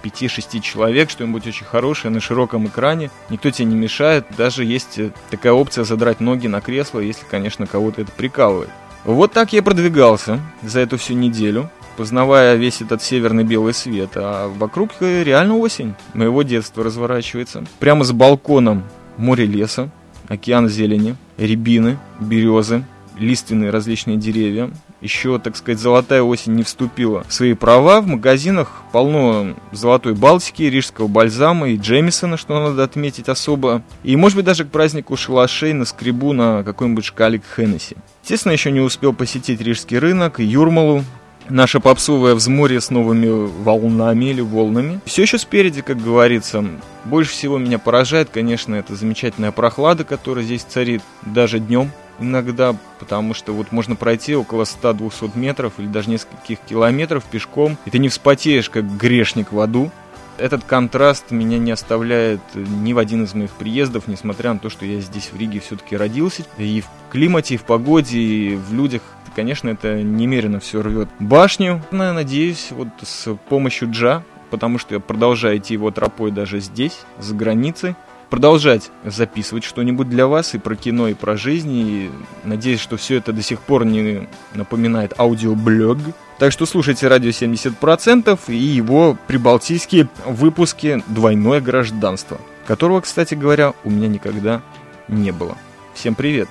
5-6 0.02 0.60
человек, 0.60 1.10
что-нибудь 1.10 1.46
очень 1.46 1.64
хорошее 1.64 2.12
на 2.12 2.20
широком 2.20 2.66
экране. 2.66 3.10
Никто 3.30 3.50
тебе 3.50 3.66
не 3.66 3.76
мешает. 3.76 4.26
Даже 4.36 4.64
есть 4.64 4.98
э, 4.98 5.10
такая 5.30 5.52
опция 5.52 5.84
задрать 5.84 6.20
ноги 6.20 6.46
на 6.46 6.60
кресло, 6.60 7.00
если, 7.00 7.24
конечно, 7.30 7.66
кого-то 7.66 8.02
это 8.02 8.12
прикалывает. 8.12 8.70
Вот 9.04 9.32
так 9.32 9.52
я 9.52 9.62
продвигался 9.62 10.40
за 10.62 10.80
эту 10.80 10.96
всю 10.96 11.14
неделю, 11.14 11.70
познавая 11.96 12.54
весь 12.54 12.80
этот 12.80 13.02
северный 13.02 13.44
белый 13.44 13.74
свет. 13.74 14.10
А 14.14 14.48
вокруг 14.48 14.90
э, 15.00 15.24
реально 15.24 15.56
осень 15.56 15.94
моего 16.14 16.42
детства 16.42 16.84
разворачивается. 16.84 17.64
Прямо 17.78 18.04
с 18.04 18.12
балконом 18.12 18.84
море 19.16 19.46
леса, 19.46 19.90
океан 20.28 20.68
зелени, 20.68 21.16
рябины, 21.36 21.98
березы, 22.20 22.84
лиственные 23.18 23.70
различные 23.70 24.16
деревья, 24.16 24.70
еще, 25.02 25.38
так 25.38 25.56
сказать, 25.56 25.80
золотая 25.80 26.22
осень 26.22 26.54
не 26.54 26.62
вступила 26.62 27.24
в 27.28 27.32
свои 27.32 27.54
права. 27.54 28.00
В 28.00 28.06
магазинах 28.06 28.82
полно 28.92 29.54
золотой 29.72 30.14
Балтики, 30.14 30.62
рижского 30.62 31.08
бальзама 31.08 31.68
и 31.68 31.76
Джемисона, 31.76 32.36
что 32.36 32.58
надо 32.60 32.84
отметить 32.84 33.28
особо. 33.28 33.82
И, 34.04 34.16
может 34.16 34.36
быть, 34.36 34.46
даже 34.46 34.64
к 34.64 34.70
празднику 34.70 35.16
шалашей 35.16 35.72
на 35.72 35.84
скребу 35.84 36.32
на 36.32 36.62
какой-нибудь 36.62 37.04
шкалик 37.04 37.42
Хеннесси. 37.56 37.96
Естественно, 38.22 38.52
еще 38.52 38.70
не 38.70 38.80
успел 38.80 39.12
посетить 39.12 39.60
рижский 39.60 39.98
рынок, 39.98 40.38
Юрмалу, 40.38 41.04
Наша 41.48 41.80
попсовая 41.80 42.34
взморье 42.34 42.80
с 42.80 42.90
новыми 42.90 43.26
волнами 43.62 44.26
или 44.26 44.40
волнами. 44.40 45.00
Все 45.04 45.22
еще 45.22 45.38
спереди, 45.38 45.82
как 45.82 46.00
говорится. 46.00 46.64
Больше 47.04 47.32
всего 47.32 47.58
меня 47.58 47.78
поражает, 47.78 48.30
конечно, 48.30 48.76
это 48.76 48.94
замечательная 48.94 49.50
прохлада, 49.50 50.04
которая 50.04 50.44
здесь 50.44 50.62
царит 50.62 51.02
даже 51.22 51.58
днем 51.58 51.90
иногда, 52.18 52.74
потому 52.98 53.34
что 53.34 53.52
вот 53.52 53.72
можно 53.72 53.96
пройти 53.96 54.34
около 54.34 54.62
100-200 54.62 55.30
метров 55.34 55.74
или 55.78 55.86
даже 55.86 56.10
нескольких 56.10 56.58
километров 56.60 57.24
пешком, 57.24 57.76
и 57.84 57.90
ты 57.90 57.98
не 57.98 58.08
вспотеешь, 58.08 58.70
как 58.70 58.84
грешник 58.96 59.52
в 59.52 59.60
аду. 59.60 59.90
Этот 60.38 60.64
контраст 60.64 61.30
меня 61.30 61.58
не 61.58 61.70
оставляет 61.70 62.40
ни 62.54 62.94
в 62.94 62.98
один 62.98 63.24
из 63.24 63.34
моих 63.34 63.50
приездов, 63.50 64.08
несмотря 64.08 64.54
на 64.54 64.58
то, 64.58 64.70
что 64.70 64.86
я 64.86 65.00
здесь 65.00 65.30
в 65.30 65.36
Риге 65.36 65.60
все-таки 65.60 65.96
родился. 65.96 66.44
И 66.56 66.80
в 66.80 66.86
климате, 67.10 67.54
и 67.54 67.58
в 67.58 67.64
погоде, 67.64 68.18
и 68.18 68.56
в 68.56 68.72
людях 68.72 69.02
конечно, 69.34 69.68
это 69.70 70.02
немерено 70.02 70.60
все 70.60 70.82
рвет 70.82 71.08
башню. 71.18 71.82
Я 71.90 72.12
надеюсь, 72.12 72.68
вот 72.70 72.88
с 73.02 73.34
помощью 73.48 73.90
Джа, 73.90 74.22
потому 74.50 74.78
что 74.78 74.94
я 74.94 75.00
продолжаю 75.00 75.58
идти 75.58 75.74
его 75.74 75.90
тропой 75.90 76.30
даже 76.30 76.60
здесь, 76.60 77.00
за 77.18 77.34
границей, 77.34 77.96
продолжать 78.32 78.90
записывать 79.04 79.62
что-нибудь 79.62 80.08
для 80.08 80.26
вас 80.26 80.54
и 80.54 80.58
про 80.58 80.74
кино, 80.74 81.08
и 81.08 81.12
про 81.12 81.36
жизнь. 81.36 81.70
И 81.70 82.10
надеюсь, 82.44 82.80
что 82.80 82.96
все 82.96 83.18
это 83.18 83.30
до 83.30 83.42
сих 83.42 83.60
пор 83.60 83.84
не 83.84 84.26
напоминает 84.54 85.12
аудиоблог. 85.20 85.98
Так 86.38 86.50
что 86.50 86.64
слушайте 86.64 87.08
радио 87.08 87.28
70% 87.28 88.40
и 88.48 88.56
его 88.56 89.18
прибалтийские 89.26 90.08
выпуски 90.24 91.04
«Двойное 91.08 91.60
гражданство», 91.60 92.40
которого, 92.66 93.02
кстати 93.02 93.34
говоря, 93.34 93.74
у 93.84 93.90
меня 93.90 94.08
никогда 94.08 94.62
не 95.08 95.30
было. 95.30 95.58
Всем 95.92 96.14
привет! 96.14 96.48